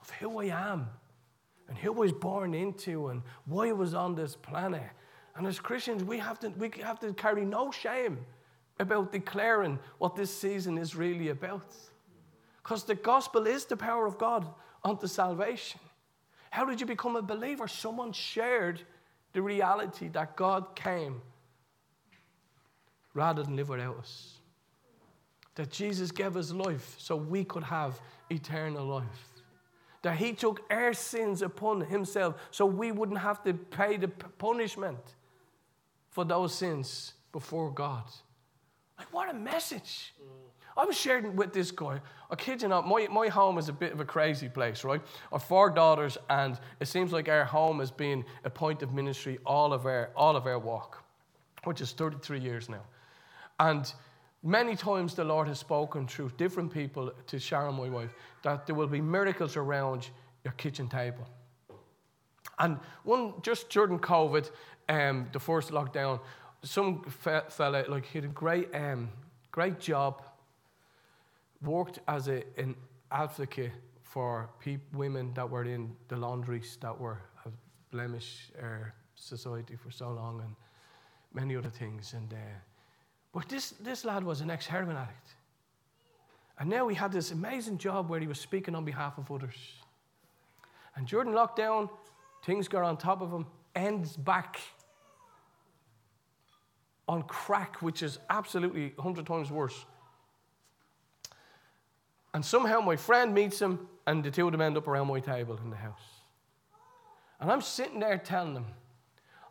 of 0.02 0.10
who 0.12 0.40
I 0.40 0.46
am 0.46 0.88
and 1.68 1.78
who 1.78 1.94
I 1.94 1.98
was 1.98 2.12
born 2.12 2.54
into 2.54 3.08
and 3.08 3.22
why 3.46 3.70
I 3.70 3.72
was 3.72 3.94
on 3.94 4.16
this 4.16 4.36
planet. 4.36 4.90
And 5.36 5.48
as 5.48 5.60
Christians, 5.60 6.04
we 6.04 6.18
have 6.18 6.40
to, 6.40 6.50
we 6.50 6.72
have 6.84 7.00
to 7.00 7.14
carry 7.14 7.46
no 7.46 7.72
shame 7.72 8.18
about 8.80 9.12
declaring 9.12 9.80
what 9.98 10.16
this 10.16 10.36
season 10.36 10.78
is 10.78 10.96
really 10.96 11.30
about. 11.30 11.76
Because 12.62 12.84
the 12.84 12.96
gospel 12.96 13.48
is 13.48 13.66
the 13.66 13.78
power 13.78 14.06
of 14.06 14.18
God 14.18 14.48
unto 14.84 15.08
salvation. 15.08 15.80
How 16.50 16.66
did 16.66 16.82
you 16.82 16.88
become 16.88 17.16
a 17.16 17.22
believer? 17.22 17.68
Someone 17.68 18.12
shared 18.12 18.82
the 19.34 19.42
reality 19.42 20.08
that 20.10 20.36
God 20.36 20.76
came 20.76 21.22
rather 23.14 23.44
than 23.44 23.56
live 23.56 23.70
without 23.70 23.98
us. 23.98 24.40
That 25.56 25.72
Jesus 25.72 26.12
gave 26.12 26.38
us 26.38 26.52
life 26.52 26.96
so 26.98 27.16
we 27.16 27.44
could 27.44 27.64
have 27.64 28.00
eternal 28.30 28.86
life. 28.86 29.44
That 30.02 30.18
He 30.18 30.34
took 30.34 30.62
our 30.72 30.94
sins 30.94 31.42
upon 31.42 31.82
Himself 31.82 32.36
so 32.52 32.66
we 32.66 32.92
wouldn't 32.92 33.20
have 33.20 33.44
to 33.44 33.54
pay 33.54 33.98
the 33.98 34.08
punishment 34.08 35.16
for 36.10 36.24
those 36.24 36.54
sins 36.56 37.14
before 37.32 37.72
God. 37.72 38.04
Like, 38.98 39.14
what 39.14 39.30
a 39.30 39.34
message! 39.34 40.14
Mm. 40.22 40.50
I 40.80 40.86
was 40.86 40.98
sharing 40.98 41.36
with 41.36 41.52
this 41.52 41.72
guy. 41.72 42.00
I 42.32 42.36
kid 42.36 42.62
you 42.62 42.70
not, 42.70 42.88
my, 42.88 43.06
my 43.12 43.28
home 43.28 43.58
is 43.58 43.68
a 43.68 43.74
bit 43.74 43.92
of 43.92 44.00
a 44.00 44.06
crazy 44.06 44.48
place, 44.48 44.86
right? 44.86 45.02
I 45.32 45.36
have 45.36 45.44
four 45.44 45.70
daughters, 45.70 46.18
and 46.30 46.58
it 46.80 46.88
seems 46.88 47.12
like 47.12 47.28
our 47.28 47.44
home 47.44 47.80
has 47.80 47.92
been 47.92 48.24
a 48.46 48.50
point 48.50 48.82
of 48.82 48.94
ministry 48.94 49.40
all 49.46 49.74
of 49.74 49.86
our, 49.86 50.12
all 50.16 50.38
of 50.38 50.46
our 50.48 50.58
walk, 50.58 51.04
which 51.66 51.82
is 51.82 51.92
33 51.92 52.40
years 52.40 52.70
now. 52.70 52.82
And 53.60 53.92
many 54.42 54.76
times 54.76 55.16
the 55.16 55.24
Lord 55.24 55.48
has 55.48 55.60
spoken 55.60 56.08
through 56.08 56.32
different 56.38 56.74
people 56.74 57.12
to 57.28 57.40
Sharon, 57.40 57.76
my 57.76 57.90
wife, 57.90 58.14
that 58.44 58.66
there 58.66 58.76
will 58.76 58.88
be 58.88 59.02
miracles 59.02 59.58
around 59.58 60.10
your 60.44 60.54
kitchen 60.54 60.88
table. 60.88 61.28
And 62.58 62.80
one, 63.04 63.34
just 63.42 63.70
during 63.70 64.00
COVID, 64.00 64.50
um, 64.88 65.28
the 65.34 65.40
first 65.40 65.72
lockdown, 65.72 66.20
some 66.64 67.04
fella, 67.04 67.86
like, 67.88 68.06
he 68.06 68.18
had 68.18 68.26
a 68.26 68.34
great, 68.34 68.74
um, 68.74 69.10
great 69.52 69.80
job 69.80 70.22
worked 71.62 72.00
as 72.08 72.28
a, 72.28 72.44
an 72.58 72.76
advocate 73.12 73.72
for 74.04 74.50
women 74.94 75.34
that 75.36 75.50
were 75.50 75.64
in 75.64 75.96
the 76.08 76.16
laundries 76.16 76.78
that 76.82 76.98
were 76.98 77.22
a 77.46 77.50
blemish 77.92 78.52
our 78.62 78.94
society 79.16 79.76
for 79.76 79.92
so 79.92 80.10
long 80.10 80.42
and 80.42 80.56
many 81.34 81.56
other 81.56 81.70
things. 81.70 82.14
And, 82.14 82.34
uh, 82.34 82.38
but 83.34 83.48
this, 83.48 83.72
this 83.72 84.06
lad 84.06 84.24
was 84.24 84.42
an 84.42 84.50
ex 84.50 84.66
heroin 84.66 84.96
addict. 84.96 85.36
And 86.58 86.70
now 86.70 86.88
he 86.88 86.96
had 86.96 87.12
this 87.12 87.32
amazing 87.32 87.78
job 87.78 88.10
where 88.10 88.20
he 88.20 88.28
was 88.28 88.40
speaking 88.40 88.76
on 88.76 88.84
behalf 88.84 89.18
of 89.18 89.32
others. 89.32 89.56
And 90.96 91.08
during 91.08 91.30
lockdown, 91.30 91.90
things 92.44 92.68
got 92.68 92.84
on 92.84 92.98
top 92.98 93.22
of 93.22 93.32
him, 93.32 93.46
ends 93.76 94.18
back 94.18 94.60
on 97.08 97.24
crack, 97.24 97.82
which 97.82 98.04
is 98.04 98.20
absolutely 98.30 98.92
100 98.96 99.26
times 99.26 99.50
worse. 99.50 99.86
And 102.34 102.46
somehow 102.46 102.82
my 102.82 102.96
friend 102.96 103.34
meets 103.34 103.60
him, 103.60 103.88
and 104.06 104.24
the 104.24 104.30
two 104.30 104.46
of 104.46 104.52
them 104.52 104.62
end 104.62 104.78
up 104.78 104.88
around 104.88 105.08
my 105.08 105.20
table 105.20 105.58
in 105.64 105.70
the 105.70 105.76
house. 105.76 106.02
And 107.40 107.52
I'm 107.52 107.62
sitting 107.62 108.00
there 108.00 108.18
telling 108.18 108.54
them, 108.54 108.66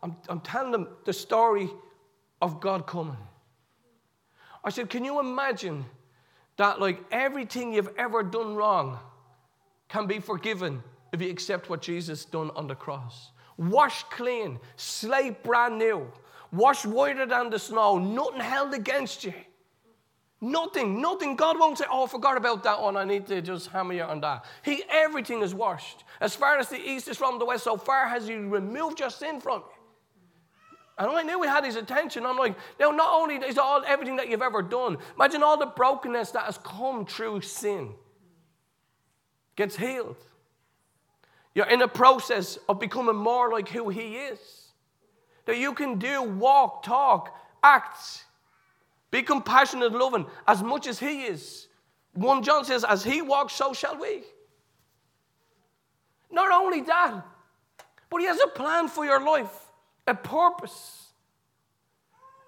I'm, 0.02 0.16
I'm 0.28 0.40
telling 0.40 0.70
them 0.70 0.88
the 1.04 1.12
story 1.12 1.70
of 2.40 2.60
God 2.60 2.86
coming. 2.86 3.16
I 4.64 4.70
said, 4.70 4.90
Can 4.90 5.04
you 5.04 5.20
imagine 5.20 5.84
that, 6.56 6.80
like, 6.80 7.04
everything 7.10 7.72
you've 7.72 7.94
ever 7.96 8.22
done 8.22 8.54
wrong 8.54 8.98
can 9.88 10.06
be 10.06 10.18
forgiven 10.18 10.82
if 11.12 11.22
you 11.22 11.30
accept 11.30 11.70
what 11.70 11.80
Jesus 11.80 12.24
done 12.24 12.50
on 12.56 12.66
the 12.66 12.74
cross? 12.74 13.30
Washed 13.56 14.10
clean, 14.10 14.58
slate 14.76 15.42
brand 15.42 15.78
new, 15.78 16.10
washed 16.52 16.86
whiter 16.86 17.26
than 17.26 17.50
the 17.50 17.58
snow, 17.58 17.98
nothing 17.98 18.40
held 18.40 18.74
against 18.74 19.24
you. 19.24 19.34
Nothing, 20.40 21.00
nothing. 21.00 21.34
God 21.34 21.58
won't 21.58 21.78
say, 21.78 21.84
Oh, 21.90 22.04
I 22.04 22.06
forgot 22.06 22.36
about 22.36 22.62
that 22.62 22.80
one. 22.80 22.96
I 22.96 23.04
need 23.04 23.26
to 23.26 23.42
just 23.42 23.68
hammer 23.68 23.92
you 23.92 24.02
on 24.02 24.20
that. 24.20 24.44
He, 24.62 24.84
everything 24.88 25.42
is 25.42 25.52
washed. 25.52 26.04
As 26.20 26.36
far 26.36 26.58
as 26.58 26.68
the 26.68 26.78
east 26.78 27.08
is 27.08 27.16
from 27.16 27.40
the 27.40 27.44
west, 27.44 27.64
so 27.64 27.76
far 27.76 28.08
has 28.08 28.28
He 28.28 28.34
removed 28.34 29.00
your 29.00 29.10
sin 29.10 29.40
from 29.40 29.62
you. 29.62 29.77
And 30.98 31.10
I 31.10 31.22
knew 31.22 31.42
He 31.42 31.48
had 31.48 31.64
His 31.64 31.76
attention. 31.76 32.26
I'm 32.26 32.36
like, 32.36 32.56
now, 32.78 32.90
not 32.90 33.14
only 33.14 33.36
is 33.36 33.58
all 33.58 33.82
everything 33.86 34.16
that 34.16 34.28
you've 34.28 34.42
ever 34.42 34.62
done, 34.62 34.98
imagine 35.16 35.42
all 35.42 35.56
the 35.56 35.66
brokenness 35.66 36.32
that 36.32 36.44
has 36.44 36.58
come 36.58 37.06
through 37.06 37.42
sin 37.42 37.94
gets 39.56 39.76
healed. 39.76 40.16
You're 41.54 41.66
in 41.66 41.82
a 41.82 41.88
process 41.88 42.58
of 42.68 42.78
becoming 42.78 43.16
more 43.16 43.50
like 43.50 43.68
who 43.68 43.88
He 43.88 44.16
is. 44.16 44.38
That 45.46 45.58
you 45.58 45.72
can 45.72 45.98
do, 45.98 46.22
walk, 46.22 46.82
talk, 46.82 47.34
act 47.62 48.24
be 49.10 49.22
compassionate, 49.22 49.92
loving, 49.92 50.26
as 50.46 50.62
much 50.62 50.86
as 50.86 50.98
He 50.98 51.24
is. 51.24 51.68
1 52.14 52.42
John 52.42 52.64
says, 52.64 52.84
As 52.84 53.04
He 53.04 53.22
walks, 53.22 53.54
so 53.54 53.72
shall 53.72 53.98
we. 53.98 54.22
Not 56.30 56.52
only 56.52 56.82
that, 56.82 57.24
but 58.10 58.20
He 58.20 58.26
has 58.26 58.38
a 58.44 58.48
plan 58.48 58.88
for 58.88 59.04
your 59.04 59.24
life, 59.24 59.67
a 60.08 60.14
purpose. 60.14 61.06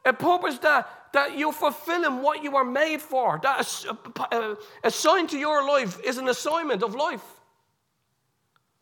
A 0.04 0.12
purpose 0.12 0.58
that, 0.58 0.88
that 1.12 1.36
you're 1.36 1.52
fulfilling 1.52 2.22
what 2.22 2.42
you 2.42 2.56
are 2.56 2.64
made 2.64 3.00
for. 3.00 3.38
That 3.42 3.84
uh, 4.32 4.54
assigned 4.82 5.28
to 5.30 5.38
your 5.38 5.66
life 5.66 6.00
is 6.04 6.18
an 6.18 6.28
assignment 6.28 6.82
of 6.82 6.94
life. 6.94 7.24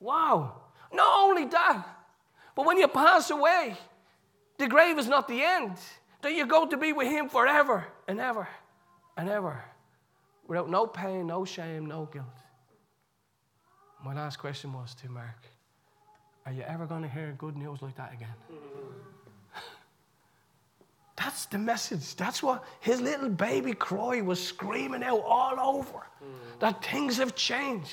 Wow. 0.01 0.55
Not 0.93 1.25
only 1.25 1.45
that, 1.47 1.85
but 2.55 2.67
when 2.67 2.79
you 2.79 2.89
pass 2.89 3.31
away, 3.31 3.77
the 4.59 4.69
grave 4.69 4.99
is 4.99 5.09
not 5.09 5.29
the 5.29 5.43
end 5.43 5.77
that 6.23 6.33
you 6.33 6.47
go 6.47 6.67
to 6.67 6.77
be 6.77 6.93
with 6.93 7.09
Him 7.09 7.29
forever 7.29 7.87
and 8.07 8.21
ever 8.21 8.49
and 9.17 9.29
ever 9.29 9.63
without 10.47 10.71
no 10.71 10.87
pain, 10.87 11.27
no 11.27 11.45
shame, 11.45 11.87
no 11.87 12.09
guilt. 12.13 12.27
My 14.05 14.15
last 14.15 14.39
question 14.39 14.73
was 14.73 14.95
to 14.97 15.09
Mark 15.09 15.48
Are 16.49 16.53
you 16.53 16.63
ever 16.63 16.87
going 16.87 17.03
to 17.03 17.09
hear 17.11 17.35
good 17.37 17.59
news 17.59 17.83
like 17.83 17.95
that 17.97 18.15
again? 18.15 18.33
That's 21.17 21.45
the 21.45 21.59
message. 21.59 22.17
That's 22.17 22.43
what 22.43 22.65
his 22.81 23.03
little 23.03 23.29
baby 23.29 23.75
cry 23.75 24.23
was 24.23 24.43
screaming 24.43 25.03
out 25.03 25.23
all 25.27 25.77
over. 25.77 25.99
Mm. 25.99 26.61
That 26.61 26.83
things 26.83 27.19
have 27.19 27.35
changed. 27.35 27.93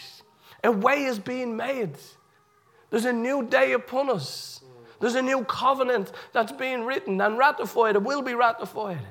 A 0.64 0.72
way 0.72 1.04
is 1.04 1.20
being 1.20 1.58
made. 1.58 1.98
There's 2.92 3.04
a 3.04 3.12
new 3.12 3.46
day 3.46 3.74
upon 3.74 4.10
us. 4.10 4.62
There's 5.02 5.16
a 5.16 5.22
new 5.22 5.44
covenant 5.44 6.14
that's 6.32 6.54
being 6.54 6.86
written 6.86 7.20
and 7.20 7.38
ratified. 7.38 7.98
It 7.98 8.04
will 8.04 8.22
be 8.22 8.36
ratified. 8.36 9.06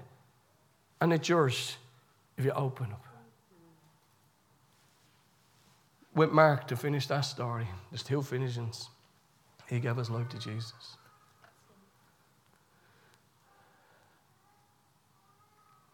And 1.03 1.13
it's 1.13 1.29
yours 1.29 1.77
if 2.39 2.47
you 2.47 2.53
open 2.53 2.93
up. 2.93 3.05
With 6.15 6.31
Mark 6.31 6.67
to 6.69 6.77
finish 6.77 7.07
that 7.09 7.23
story, 7.23 7.69
there's 7.91 8.03
two 8.03 8.23
finishings. 8.23 8.89
He 9.69 9.81
gave 9.81 9.97
his 9.97 10.11
life 10.11 10.29
to 10.31 10.39
Jesus. 10.39 10.97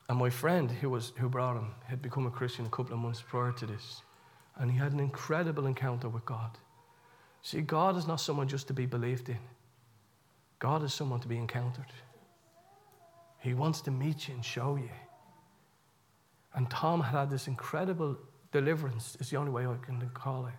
And 0.08 0.18
my 0.18 0.28
friend 0.28 0.70
who, 0.70 0.90
was, 0.90 1.12
who 1.16 1.28
brought 1.28 1.56
him 1.56 1.68
had 1.86 2.02
become 2.02 2.26
a 2.26 2.30
Christian 2.30 2.66
a 2.66 2.68
couple 2.68 2.94
of 2.94 2.98
months 2.98 3.22
prior 3.22 3.52
to 3.52 3.66
this. 3.66 4.02
And 4.56 4.68
he 4.68 4.76
had 4.76 4.92
an 4.92 4.98
incredible 4.98 5.66
encounter 5.66 6.08
with 6.08 6.24
God. 6.24 6.58
See, 7.42 7.60
God 7.60 7.96
is 7.96 8.08
not 8.08 8.20
someone 8.20 8.48
just 8.48 8.66
to 8.66 8.72
be 8.72 8.86
believed 8.86 9.28
in. 9.28 9.38
God 10.58 10.82
is 10.82 10.92
someone 10.92 11.20
to 11.20 11.28
be 11.28 11.38
encountered. 11.38 11.92
He 13.38 13.54
wants 13.54 13.80
to 13.82 13.92
meet 13.92 14.28
you 14.28 14.34
and 14.34 14.44
show 14.44 14.76
you. 14.76 14.90
And 16.54 16.68
Tom 16.68 17.00
had 17.00 17.18
had 17.18 17.30
this 17.30 17.46
incredible 17.46 18.18
deliverance, 18.50 19.16
is 19.20 19.30
the 19.30 19.36
only 19.36 19.52
way 19.52 19.64
I 19.64 19.76
can 19.80 20.10
call 20.12 20.46
it. 20.46 20.54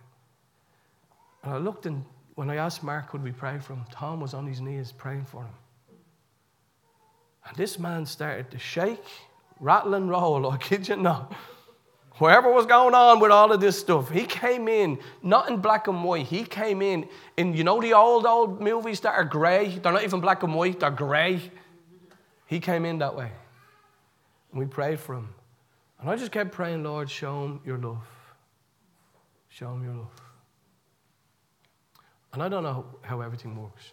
And 1.44 1.52
I 1.52 1.58
looked 1.58 1.84
and 1.86 2.04
when 2.34 2.50
I 2.50 2.56
asked 2.56 2.82
Mark, 2.82 3.10
could 3.10 3.22
we 3.22 3.32
pray 3.32 3.58
for 3.58 3.74
him? 3.74 3.84
Tom 3.90 4.20
was 4.20 4.34
on 4.34 4.46
his 4.46 4.60
knees 4.60 4.92
praying 4.92 5.24
for 5.24 5.42
him. 5.42 5.54
And 7.46 7.56
this 7.56 7.78
man 7.78 8.06
started 8.06 8.50
to 8.52 8.58
shake, 8.58 9.04
rattle, 9.60 9.94
and 9.94 10.08
roll, 10.08 10.46
I 10.46 10.54
oh, 10.54 10.58
kid 10.58 10.88
you 10.88 10.96
not, 10.96 11.32
whatever 12.18 12.52
was 12.52 12.66
going 12.66 12.94
on 12.94 13.20
with 13.20 13.30
all 13.30 13.52
of 13.52 13.60
this 13.60 13.78
stuff, 13.78 14.10
he 14.10 14.24
came 14.24 14.68
in 14.68 14.98
not 15.22 15.50
in 15.50 15.56
black 15.58 15.88
and 15.88 16.04
white. 16.04 16.26
He 16.26 16.44
came 16.44 16.80
in 16.80 17.08
in, 17.36 17.54
you 17.54 17.64
know, 17.64 17.80
the 17.80 17.94
old, 17.94 18.26
old 18.26 18.60
movies 18.60 19.00
that 19.00 19.14
are 19.14 19.24
grey? 19.24 19.78
They're 19.78 19.92
not 19.92 20.04
even 20.04 20.20
black 20.20 20.42
and 20.42 20.54
white, 20.54 20.80
they're 20.80 20.90
grey. 20.90 21.50
He 22.46 22.60
came 22.60 22.84
in 22.84 22.98
that 22.98 23.16
way. 23.16 23.30
And 24.50 24.60
we 24.60 24.66
prayed 24.66 25.00
for 25.00 25.14
him. 25.16 25.28
And 26.00 26.10
I 26.10 26.16
just 26.16 26.32
kept 26.32 26.52
praying, 26.52 26.82
Lord, 26.82 27.10
show 27.10 27.44
him 27.44 27.60
your 27.64 27.78
love. 27.78 28.06
Show 29.48 29.72
him 29.72 29.84
your 29.84 29.94
love. 29.94 30.31
And 32.32 32.42
I 32.42 32.48
don't 32.48 32.62
know 32.62 32.86
how 33.02 33.20
everything 33.20 33.60
works, 33.60 33.92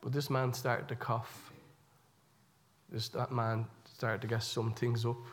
but 0.00 0.12
this 0.12 0.28
man 0.28 0.52
started 0.52 0.88
to 0.88 0.96
cough. 0.96 1.52
This, 2.90 3.08
that 3.10 3.30
man 3.30 3.66
started 3.84 4.20
to 4.22 4.26
get 4.26 4.42
some 4.42 4.72
things 4.72 5.06
up. 5.06 5.24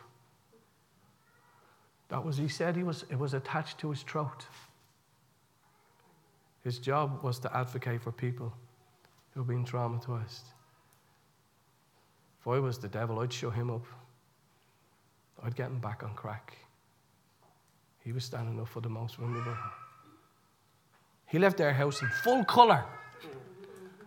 That 2.09 2.23
was, 2.23 2.37
he 2.37 2.47
said 2.47 2.75
he 2.75 2.83
was, 2.83 3.05
it 3.09 3.17
was 3.17 3.33
attached 3.33 3.79
to 3.79 3.89
his 3.89 4.03
throat. 4.03 4.45
His 6.63 6.77
job 6.79 7.23
was 7.23 7.39
to 7.39 7.57
advocate 7.57 8.01
for 8.01 8.11
people 8.11 8.53
who 9.33 9.39
have 9.39 9.47
been 9.47 9.65
traumatized. 9.65 10.43
If 12.39 12.47
I 12.47 12.59
was 12.59 12.77
the 12.77 12.87
devil, 12.87 13.19
I'd 13.19 13.33
show 13.33 13.49
him 13.49 13.71
up. 13.71 13.85
I'd 15.43 15.55
get 15.55 15.67
him 15.67 15.79
back 15.79 16.03
on 16.03 16.13
crack. 16.13 16.57
He 18.03 18.11
was 18.11 18.23
standing 18.23 18.59
up 18.59 18.67
for 18.67 18.81
the 18.81 18.89
most 18.89 19.15
vulnerable. 19.15 19.55
He 21.27 21.39
left 21.39 21.57
their 21.57 21.73
house 21.73 22.01
in 22.01 22.09
full 22.23 22.43
colour. 22.45 22.85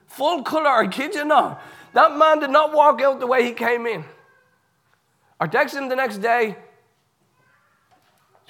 Full 0.06 0.42
colour, 0.42 0.68
I 0.68 0.88
kid 0.88 1.14
you 1.14 1.24
not. 1.24 1.62
That 1.92 2.16
man 2.16 2.40
did 2.40 2.50
not 2.50 2.72
walk 2.72 3.00
out 3.00 3.20
the 3.20 3.26
way 3.26 3.44
he 3.44 3.52
came 3.52 3.86
in. 3.86 4.04
I 5.38 5.46
texted 5.46 5.78
him 5.78 5.88
the 5.88 5.96
next 5.96 6.18
day. 6.18 6.48
Do 6.50 6.56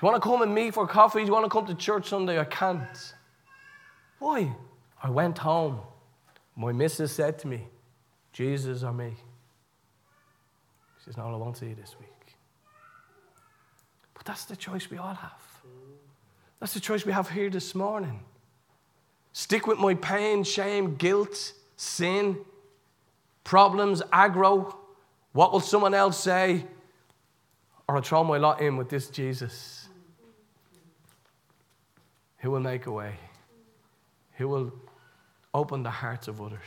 you 0.07 0.11
want 0.11 0.23
to 0.23 0.29
come 0.29 0.43
and 0.43 0.55
meet 0.55 0.75
for 0.75 0.87
coffee? 0.87 1.21
Do 1.21 1.27
you 1.27 1.33
want 1.33 1.45
to 1.45 1.51
come 1.51 1.67
to 1.67 1.75
church 1.75 2.09
Sunday? 2.09 2.39
I 2.39 2.45
can't. 2.45 3.15
Why? 4.19 4.55
I 5.03 5.11
went 5.11 5.39
home. 5.39 5.81
My 6.57 6.73
missus 6.73 7.13
said 7.13 7.39
to 7.41 7.49
me, 7.49 7.67
Jesus 8.33 8.83
or 8.83 8.93
me. 8.93 9.15
She 10.99 11.05
says, 11.07 11.17
No, 11.17 11.27
I 11.27 11.37
won't 11.37 11.57
see 11.57 11.69
you 11.69 11.75
this 11.75 11.97
week. 11.99 12.09
But 14.15 14.25
that's 14.25 14.45
the 14.45 14.57
choice 14.57 14.91
we 14.91 14.99
all 14.99 15.15
have. 15.15 15.43
That's 16.61 16.75
the 16.75 16.81
choice 16.81 17.07
we 17.07 17.13
have 17.13 17.31
here 17.31 17.49
this 17.49 17.75
morning. 17.75 18.21
Stick 19.33 19.67
with 19.67 19.79
my 19.79 19.95
pain, 19.95 20.43
shame, 20.43 20.97
guilt, 20.97 21.53
sin, 21.77 22.39
problems, 23.45 24.03
aggro. 24.13 24.75
What 25.33 25.53
will 25.53 25.61
someone 25.61 25.95
else 25.95 26.19
say? 26.19 26.65
Or 27.89 27.97
I 27.97 28.01
throw 28.01 28.25
my 28.25 28.39
lot 28.39 28.61
in 28.61 28.77
with 28.77 28.89
this 28.89 29.09
Jesus 29.09 29.89
who 32.39 32.51
will 32.51 32.61
make 32.61 32.87
a 32.87 32.91
way, 32.91 33.15
who 34.37 34.49
will 34.49 34.73
open 35.53 35.83
the 35.83 35.91
hearts 35.91 36.27
of 36.29 36.41
others. 36.41 36.59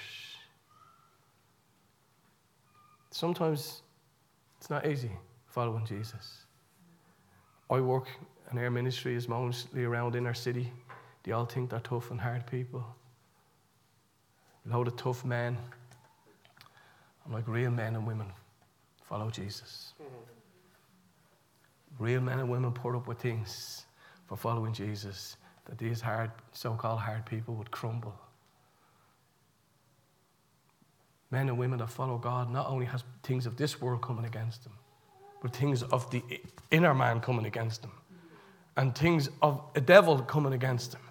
Sometimes 3.11 3.81
it's 4.59 4.69
not 4.69 4.85
easy 4.85 5.11
following 5.47 5.85
Jesus. 5.85 6.45
I 7.69 7.79
work 7.79 8.07
in 8.51 8.57
our 8.57 8.69
ministry 8.69 9.15
is 9.15 9.27
mostly 9.27 9.83
around 9.83 10.15
inner 10.15 10.33
city. 10.33 10.71
They 11.23 11.31
all 11.31 11.45
think 11.45 11.69
they're 11.69 11.79
tough 11.79 12.11
and 12.11 12.19
hard 12.19 12.45
people. 12.47 12.83
A 14.65 14.69
load 14.69 14.87
of 14.87 14.95
tough 14.95 15.25
men. 15.25 15.57
I'm 17.25 17.31
like 17.31 17.47
real 17.47 17.71
men 17.71 17.95
and 17.95 18.05
women 18.05 18.27
follow 19.03 19.29
Jesus. 19.29 19.93
Mm-hmm. 20.01 22.03
Real 22.03 22.21
men 22.21 22.39
and 22.39 22.49
women 22.49 22.71
put 22.71 22.95
up 22.95 23.07
with 23.07 23.19
things 23.19 23.85
for 24.27 24.35
following 24.35 24.73
Jesus 24.73 25.37
that 25.65 25.77
these 25.77 26.01
hard, 26.01 26.31
so-called 26.51 26.99
hard 26.99 27.25
people 27.25 27.55
would 27.55 27.71
crumble. 27.71 28.15
Men 31.31 31.49
and 31.49 31.57
women 31.57 31.79
that 31.79 31.89
follow 31.89 32.17
God 32.17 32.51
not 32.51 32.67
only 32.67 32.85
has 32.85 33.03
things 33.23 33.45
of 33.45 33.55
this 33.55 33.81
world 33.81 34.01
coming 34.01 34.25
against 34.25 34.63
them, 34.63 34.73
but 35.41 35.55
things 35.55 35.83
of 35.83 36.09
the 36.11 36.21
inner 36.71 36.93
man 36.93 37.21
coming 37.21 37.45
against 37.45 37.81
them, 37.81 37.91
and 38.75 38.95
things 38.95 39.29
of 39.41 39.61
a 39.75 39.81
devil 39.81 40.19
coming 40.19 40.53
against 40.53 40.91
them. 40.91 41.01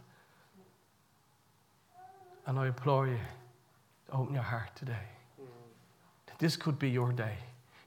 And 2.46 2.58
I 2.58 2.66
implore 2.66 3.06
you 3.06 3.18
to 4.06 4.12
open 4.12 4.34
your 4.34 4.42
heart 4.42 4.74
today. 4.74 5.06
Mm. 5.40 5.46
This 6.38 6.56
could 6.56 6.78
be 6.78 6.90
your 6.90 7.12
day. 7.12 7.36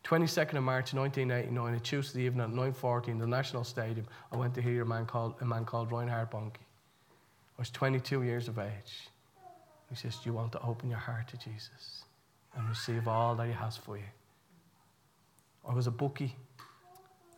22nd 0.05 0.57
of 0.57 0.63
March 0.63 0.93
1989, 0.93 1.73
a 1.73 1.79
Tuesday 1.79 2.21
evening 2.21 2.43
at 2.43 2.51
9.40 2.51 3.07
in 3.07 3.17
the 3.17 3.25
National 3.25 3.63
Stadium, 3.63 4.05
I 4.31 4.37
went 4.37 4.53
to 4.53 4.61
hear 4.61 4.83
a 4.83 4.85
man 4.85 5.07
called, 5.07 5.33
a 5.41 5.45
man 5.45 5.65
called 5.65 5.91
Reinhard 5.91 6.29
Bonnke. 6.29 6.57
I 6.57 7.61
was 7.61 7.71
22 7.71 8.21
years 8.21 8.47
of 8.47 8.59
age. 8.59 9.09
He 9.89 9.95
says, 9.95 10.17
Do 10.17 10.29
you 10.29 10.33
want 10.33 10.51
to 10.51 10.61
open 10.61 10.91
your 10.91 10.99
heart 10.99 11.27
to 11.29 11.37
Jesus 11.37 12.03
and 12.55 12.69
receive 12.69 13.07
all 13.07 13.35
that 13.35 13.47
He 13.47 13.53
has 13.53 13.77
for 13.77 13.97
you? 13.97 14.03
I 15.67 15.73
was 15.73 15.87
a 15.87 15.91
bookie 15.91 16.35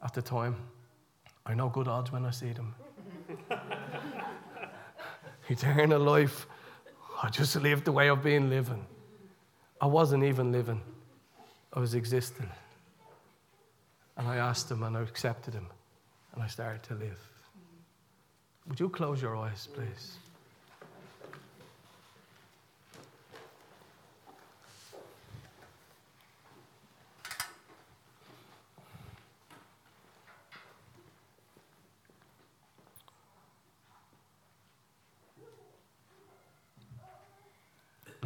at 0.04 0.14
the 0.14 0.22
time. 0.22 0.58
I 1.46 1.54
know 1.54 1.70
good 1.70 1.88
odds 1.88 2.12
when 2.12 2.26
I 2.26 2.32
see 2.32 2.52
them. 2.52 2.76
Eternal 5.50 6.02
life. 6.02 6.48
I 7.22 7.30
just 7.30 7.56
lived 7.56 7.86
the 7.86 7.92
way 7.92 8.10
I've 8.10 8.24
been 8.24 8.50
living. 8.50 8.86
I 9.82 9.88
wasn't 9.88 10.24
even 10.24 10.52
living. 10.52 10.82
I 11.74 11.80
was 11.80 11.94
existing. 11.94 12.50
And 14.18 14.28
I 14.28 14.38
asked 14.38 14.70
him 14.70 14.84
and 14.84 14.98
I 14.98 15.02
accepted 15.02 15.54
him 15.54 15.68
and 16.34 16.44
I 16.44 16.48
started 16.48 16.84
to 16.84 16.96
live. 16.96 17.20
Would 18.68 18.80
you 18.80 18.90
close 18.90 19.22
your 19.22 19.36
eyes, 19.36 19.68
please? 19.74 20.18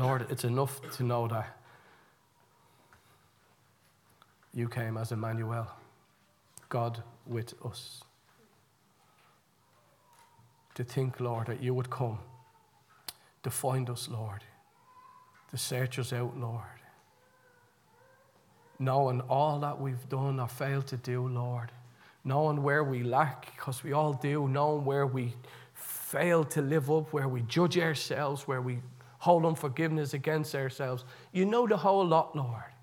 Lord, 0.01 0.25
it's 0.31 0.43
enough 0.43 0.81
to 0.97 1.03
know 1.03 1.27
that 1.27 1.55
you 4.51 4.67
came 4.67 4.97
as 4.97 5.11
Emmanuel, 5.11 5.67
God 6.69 7.03
with 7.27 7.53
us. 7.63 8.01
To 10.73 10.83
think, 10.83 11.19
Lord, 11.19 11.45
that 11.47 11.61
you 11.61 11.75
would 11.75 11.91
come 11.91 12.17
to 13.43 13.51
find 13.51 13.91
us, 13.91 14.09
Lord, 14.09 14.43
to 15.51 15.57
search 15.57 15.99
us 15.99 16.11
out, 16.11 16.35
Lord. 16.35 16.63
Knowing 18.79 19.21
all 19.29 19.59
that 19.59 19.79
we've 19.79 20.09
done 20.09 20.39
or 20.39 20.47
failed 20.47 20.87
to 20.87 20.97
do, 20.97 21.27
Lord. 21.27 21.71
Knowing 22.23 22.63
where 22.63 22.83
we 22.83 23.03
lack, 23.03 23.55
because 23.55 23.83
we 23.83 23.93
all 23.93 24.13
do, 24.13 24.47
knowing 24.47 24.83
where 24.83 25.05
we 25.05 25.35
fail 25.75 26.43
to 26.45 26.61
live 26.63 26.89
up, 26.89 27.13
where 27.13 27.27
we 27.27 27.41
judge 27.41 27.77
ourselves, 27.77 28.47
where 28.47 28.63
we 28.63 28.79
hold 29.21 29.45
unforgiveness 29.45 30.15
against 30.15 30.55
ourselves. 30.55 31.05
You 31.31 31.45
know 31.45 31.67
the 31.67 31.77
whole 31.77 32.03
lot, 32.03 32.35
Lord. 32.35 32.73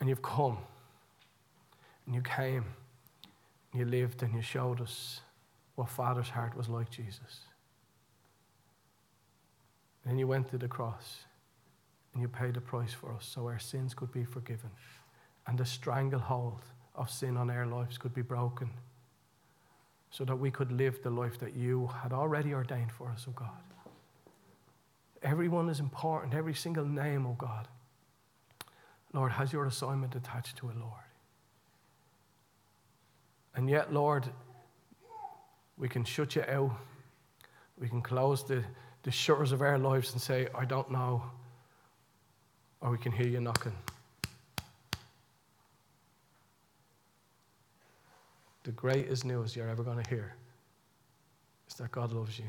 And 0.00 0.08
you've 0.08 0.22
come, 0.22 0.56
and 2.06 2.14
you 2.14 2.22
came, 2.22 2.64
and 3.70 3.80
you 3.80 3.84
lived, 3.84 4.22
and 4.22 4.34
you 4.34 4.40
showed 4.40 4.80
us 4.80 5.20
what 5.74 5.90
Father's 5.90 6.30
heart 6.30 6.56
was 6.56 6.70
like, 6.70 6.88
Jesus. 6.88 7.40
And 10.06 10.18
you 10.18 10.26
went 10.26 10.48
to 10.52 10.56
the 10.56 10.68
cross, 10.68 11.18
and 12.14 12.22
you 12.22 12.28
paid 12.28 12.54
the 12.54 12.62
price 12.62 12.94
for 12.94 13.12
us 13.12 13.26
so 13.30 13.46
our 13.46 13.58
sins 13.58 13.92
could 13.92 14.10
be 14.10 14.24
forgiven, 14.24 14.70
and 15.46 15.58
the 15.58 15.66
stranglehold 15.66 16.62
of 16.94 17.10
sin 17.10 17.36
on 17.36 17.50
our 17.50 17.66
lives 17.66 17.98
could 17.98 18.14
be 18.14 18.22
broken, 18.22 18.70
so 20.10 20.24
that 20.24 20.36
we 20.36 20.50
could 20.50 20.72
live 20.72 21.02
the 21.02 21.10
life 21.10 21.38
that 21.40 21.54
you 21.54 21.90
had 22.02 22.14
already 22.14 22.54
ordained 22.54 22.90
for 22.90 23.10
us, 23.10 23.26
oh 23.28 23.32
God. 23.32 23.50
Everyone 25.22 25.68
is 25.68 25.80
important, 25.80 26.34
every 26.34 26.54
single 26.54 26.84
name, 26.84 27.26
oh 27.26 27.36
God. 27.38 27.68
Lord, 29.12 29.32
has 29.32 29.52
your 29.52 29.66
assignment 29.66 30.14
attached 30.16 30.56
to 30.58 30.70
it, 30.70 30.76
Lord. 30.76 30.92
And 33.54 33.68
yet, 33.68 33.92
Lord, 33.92 34.26
we 35.76 35.88
can 35.88 36.04
shut 36.04 36.34
you 36.34 36.42
out. 36.48 36.72
We 37.78 37.88
can 37.88 38.00
close 38.00 38.44
the, 38.44 38.64
the 39.02 39.10
shutters 39.10 39.52
of 39.52 39.60
our 39.60 39.78
lives 39.78 40.12
and 40.12 40.20
say, 40.20 40.48
I 40.54 40.64
don't 40.64 40.90
know. 40.90 41.22
Or 42.80 42.90
we 42.90 42.98
can 42.98 43.12
hear 43.12 43.26
you 43.26 43.40
knocking. 43.40 43.74
The 48.64 48.72
greatest 48.72 49.24
news 49.24 49.56
you're 49.56 49.68
ever 49.68 49.82
going 49.82 50.02
to 50.02 50.08
hear 50.08 50.34
is 51.68 51.74
that 51.74 51.90
God 51.90 52.12
loves 52.12 52.38
you. 52.38 52.44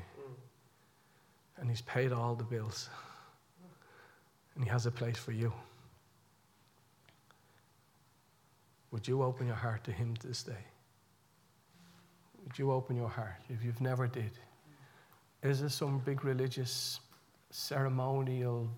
And 1.64 1.70
He's 1.72 1.82
paid 1.82 2.12
all 2.12 2.36
the 2.36 2.44
bills. 2.44 2.90
And 4.54 4.66
He 4.66 4.70
has 4.70 4.86
a 4.86 4.92
place 4.92 5.18
for 5.18 5.32
you. 5.32 5.52
would 8.94 9.08
you 9.08 9.24
open 9.24 9.48
your 9.48 9.56
heart 9.56 9.84
to 9.84 9.92
Him 9.92 10.14
this 10.24 10.44
day? 10.44 10.66
Would 12.44 12.60
you 12.60 12.72
open 12.72 12.96
your 12.96 13.10
heart 13.10 13.42
if 13.50 13.64
you've 13.64 13.82
never 13.82 14.06
did? 14.08 14.32
Is 15.42 15.62
there 15.62 15.70
some 15.70 15.98
big 16.06 16.24
religious, 16.24 17.00
ceremonial? 17.50 18.70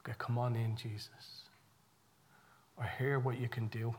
Okay, 0.00 0.14
come 0.18 0.36
on 0.36 0.56
in, 0.56 0.74
Jesus. 0.74 1.44
I 2.76 2.88
hear 2.98 3.20
what 3.20 3.38
you 3.38 3.48
can 3.48 3.68
do. 3.68 3.94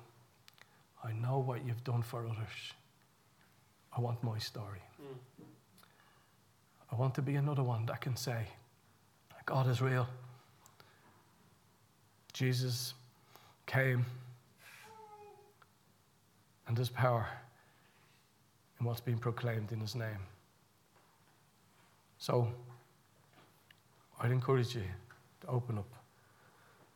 I 1.01 1.13
know 1.13 1.39
what 1.39 1.65
you've 1.65 1.83
done 1.85 2.01
for 2.01 2.27
others. 2.27 2.73
I 3.97 4.01
want 4.01 4.21
my 4.21 4.37
story. 4.37 4.81
Mm. 5.01 5.45
I 6.93 6.95
want 6.95 7.15
to 7.15 7.23
be 7.23 7.35
another 7.35 7.63
one 7.63 7.87
that 7.87 8.01
can 8.01 8.15
say, 8.15 8.45
God 9.47 9.67
is 9.67 9.81
real. 9.81 10.07
Jesus 12.33 12.93
came, 13.65 14.05
and 16.67 16.77
there's 16.77 16.89
power 16.89 17.27
in 18.79 18.85
what's 18.85 19.01
being 19.01 19.17
proclaimed 19.17 19.71
in 19.71 19.79
his 19.79 19.95
name. 19.95 20.19
So, 22.19 22.47
I'd 24.21 24.31
encourage 24.31 24.75
you 24.75 24.83
to 25.41 25.47
open 25.47 25.79
up. 25.79 25.91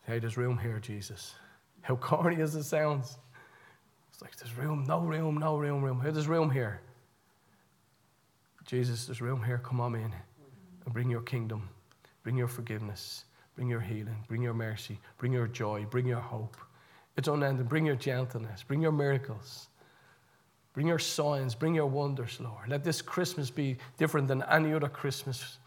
Hey, 0.06 0.20
there's 0.20 0.38
room 0.38 0.60
here, 0.60 0.80
Jesus. 0.80 1.34
How 1.82 1.96
corny 1.96 2.40
as 2.42 2.54
it 2.54 2.66
sounds. 2.66 3.18
It's 4.12 4.22
like 4.22 4.36
there's 4.38 4.56
room, 4.56 4.86
no 4.88 5.00
room, 5.00 5.38
no 5.38 5.58
room, 5.58 5.84
room. 5.84 6.00
Hey, 6.02 6.12
there's 6.12 6.28
room 6.28 6.52
here. 6.52 6.82
Jesus, 8.68 9.06
there's 9.06 9.22
room 9.22 9.42
here. 9.42 9.60
Come 9.64 9.80
on 9.80 9.96
in 9.96 10.14
and 10.86 10.94
bring 10.94 11.10
your 11.10 11.22
kingdom, 11.22 11.70
bring 12.22 12.38
your 12.38 12.50
forgiveness, 12.50 13.24
bring 13.56 13.70
your 13.70 13.80
healing, 13.80 14.26
bring 14.28 14.42
your 14.42 14.54
mercy, 14.54 15.00
bring 15.18 15.32
your 15.32 15.48
joy, 15.48 15.86
bring 15.90 16.06
your 16.06 16.20
hope. 16.20 16.58
It's 17.16 17.30
unending. 17.30 17.66
Bring 17.66 17.86
your 17.86 17.96
gentleness, 17.96 18.64
bring 18.64 18.82
your 18.82 18.92
miracles, 18.92 19.70
bring 20.74 20.86
your 20.86 21.00
signs, 21.00 21.56
bring 21.56 21.74
your 21.74 21.88
wonders, 21.88 22.40
Lord. 22.42 22.68
Let 22.68 22.84
this 22.84 23.02
Christmas 23.02 23.50
be 23.50 23.78
different 23.98 24.28
than 24.28 24.44
any 24.44 24.74
other 24.74 24.90
Christmas. 24.90 25.58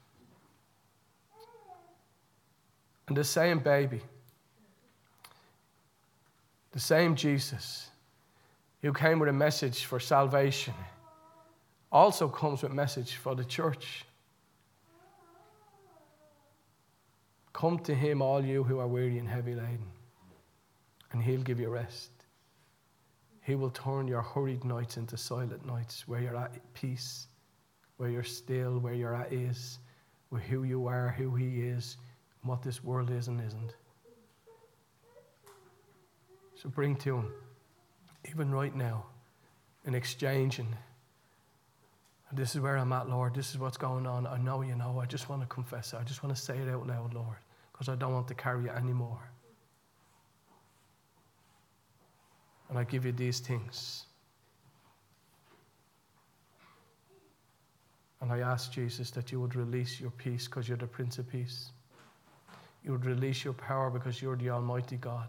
And 3.08 3.16
the 3.16 3.24
same 3.24 3.58
baby, 3.60 4.02
the 6.70 6.80
same 6.80 7.16
Jesus 7.16 7.88
who 8.82 8.92
came 8.92 9.18
with 9.18 9.30
a 9.30 9.32
message 9.32 9.84
for 9.84 9.98
salvation 9.98 10.74
also 11.92 12.29
comes 12.29 12.62
with 12.62 12.72
a 12.72 12.74
message 12.74 13.14
for 13.14 13.35
the 13.35 13.44
church. 13.44 14.05
Come 17.53 17.79
to 17.81 17.94
him, 17.94 18.22
all 18.22 18.44
you 18.44 18.62
who 18.62 18.79
are 18.79 18.87
weary 18.87 19.18
and 19.18 19.29
heavy 19.29 19.55
laden, 19.55 19.90
and 21.12 21.22
he'll 21.22 21.42
give 21.42 21.61
you 21.61 21.68
rest. 21.68 22.11
He 23.42 23.55
will 23.55 23.70
turn 23.70 24.07
your 24.07 24.22
hurried 24.22 24.64
nights 24.64 24.96
into 24.96 25.16
silent 25.16 25.66
nights 25.66 26.07
where 26.07 26.20
you're 26.20 26.37
at 26.37 26.55
peace, 26.74 27.26
where 27.96 28.09
you're 28.09 28.22
still, 28.22 28.79
where 28.79 28.94
you're 28.94 29.14
at 29.14 29.33
is, 29.33 29.79
with 30.31 30.42
who 30.42 30.62
you 30.62 30.87
are, 30.87 31.09
who 31.18 31.35
he 31.35 31.62
is, 31.62 31.96
and 32.40 32.48
what 32.48 32.62
this 32.62 32.85
world 32.85 33.11
is 33.11 33.29
and 33.29 33.40
isn't. 33.40 33.74
So 36.55 36.68
bring 36.68 36.94
to 36.96 37.16
him, 37.16 37.33
even 38.31 38.53
right 38.53 38.74
now, 38.74 39.07
an 39.87 39.94
exchange 39.94 40.59
in 40.59 40.66
exchanging. 42.30 42.42
This 42.42 42.54
is 42.54 42.60
where 42.60 42.76
I'm 42.76 42.92
at, 42.92 43.08
Lord. 43.08 43.34
This 43.34 43.50
is 43.50 43.58
what's 43.58 43.76
going 43.76 44.06
on. 44.06 44.26
I 44.26 44.38
know 44.38 44.62
you 44.62 44.74
know. 44.74 45.00
I 45.00 45.06
just 45.06 45.28
want 45.28 45.42
to 45.42 45.48
confess 45.48 45.92
it. 45.92 45.98
I 46.00 46.04
just 46.04 46.22
want 46.22 46.34
to 46.36 46.40
say 46.40 46.58
it 46.58 46.68
out 46.68 46.86
loud, 46.86 47.14
Lord, 47.14 47.36
because 47.72 47.88
I 47.88 47.96
don't 47.96 48.12
want 48.12 48.28
to 48.28 48.34
carry 48.34 48.66
it 48.66 48.72
anymore. 48.76 49.20
And 52.68 52.78
I 52.78 52.84
give 52.84 53.04
you 53.04 53.12
these 53.12 53.40
things. 53.40 54.04
And 58.20 58.30
I 58.30 58.40
ask 58.40 58.70
Jesus 58.70 59.10
that 59.12 59.32
you 59.32 59.40
would 59.40 59.56
release 59.56 59.98
your 59.98 60.10
peace 60.10 60.46
because 60.46 60.68
you're 60.68 60.76
the 60.76 60.86
Prince 60.86 61.18
of 61.18 61.28
Peace. 61.28 61.70
You 62.84 62.92
would 62.92 63.06
release 63.06 63.44
your 63.44 63.54
power 63.54 63.90
because 63.90 64.22
you're 64.22 64.36
the 64.36 64.50
Almighty 64.50 64.96
God. 64.96 65.28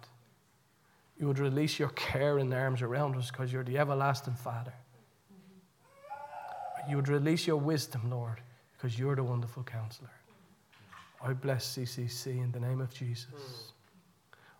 You 1.17 1.27
would 1.27 1.39
release 1.39 1.79
your 1.79 1.89
care 1.89 2.37
and 2.37 2.53
arms 2.53 2.81
around 2.81 3.15
us 3.15 3.31
because 3.31 3.51
you're 3.51 3.63
the 3.63 3.77
everlasting 3.77 4.35
Father. 4.35 4.73
You 6.89 6.95
would 6.95 7.07
release 7.07 7.47
your 7.47 7.57
wisdom, 7.57 8.09
Lord, 8.09 8.41
because 8.73 8.97
you're 8.97 9.15
the 9.15 9.23
wonderful 9.23 9.63
counselor. 9.63 10.11
I 11.23 11.33
bless 11.33 11.77
CCC 11.77 12.43
in 12.43 12.51
the 12.51 12.59
name 12.59 12.81
of 12.81 12.93
Jesus. 12.93 13.73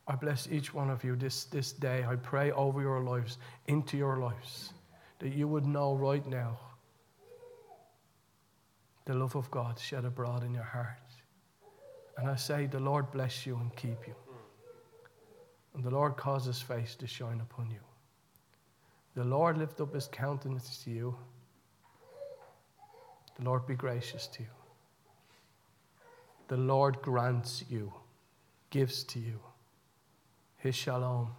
I 0.07 0.15
bless 0.15 0.47
each 0.51 0.73
one 0.73 0.89
of 0.89 1.03
you 1.03 1.15
this, 1.15 1.45
this 1.45 1.71
day. 1.71 2.05
I 2.07 2.15
pray 2.15 2.51
over 2.51 2.81
your 2.81 3.01
lives, 3.01 3.37
into 3.67 3.97
your 3.97 4.17
lives, 4.17 4.73
that 5.19 5.29
you 5.29 5.47
would 5.47 5.65
know 5.65 5.95
right 5.95 6.25
now 6.27 6.59
the 9.05 9.13
love 9.15 9.35
of 9.35 9.49
God 9.49 9.79
shed 9.79 10.05
abroad 10.05 10.43
in 10.43 10.53
your 10.53 10.63
heart. 10.63 10.97
And 12.17 12.29
I 12.29 12.35
say, 12.35 12.67
the 12.67 12.79
Lord 12.79 13.11
bless 13.11 13.45
you 13.45 13.55
and 13.55 13.75
keep 13.75 14.07
you. 14.07 14.15
And 15.73 15.83
the 15.83 15.89
Lord 15.89 16.17
cause 16.17 16.45
his 16.45 16.61
face 16.61 16.95
to 16.95 17.07
shine 17.07 17.41
upon 17.41 17.71
you. 17.71 17.79
The 19.15 19.23
Lord 19.23 19.57
lift 19.57 19.81
up 19.81 19.93
his 19.93 20.07
countenance 20.07 20.83
to 20.83 20.91
you 20.91 21.15
Lord 23.43 23.65
be 23.65 23.75
gracious 23.75 24.27
to 24.27 24.43
you. 24.43 24.49
The 26.47 26.57
Lord 26.57 27.01
grants 27.01 27.63
you, 27.69 27.93
gives 28.69 29.03
to 29.05 29.19
you 29.19 29.39
His 30.57 30.75
shalom, 30.75 31.29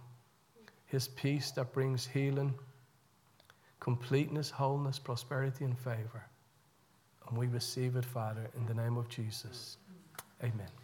His 0.85 1.07
peace 1.07 1.51
that 1.51 1.71
brings 1.71 2.05
healing, 2.05 2.53
completeness, 3.79 4.49
wholeness, 4.49 4.99
prosperity, 4.99 5.65
and 5.65 5.77
favor. 5.77 6.25
And 7.29 7.37
we 7.37 7.47
receive 7.47 7.95
it, 7.95 8.05
Father, 8.05 8.49
in 8.57 8.65
the 8.65 8.73
name 8.73 8.97
of 8.97 9.07
Jesus. 9.09 9.77
Amen. 10.43 10.82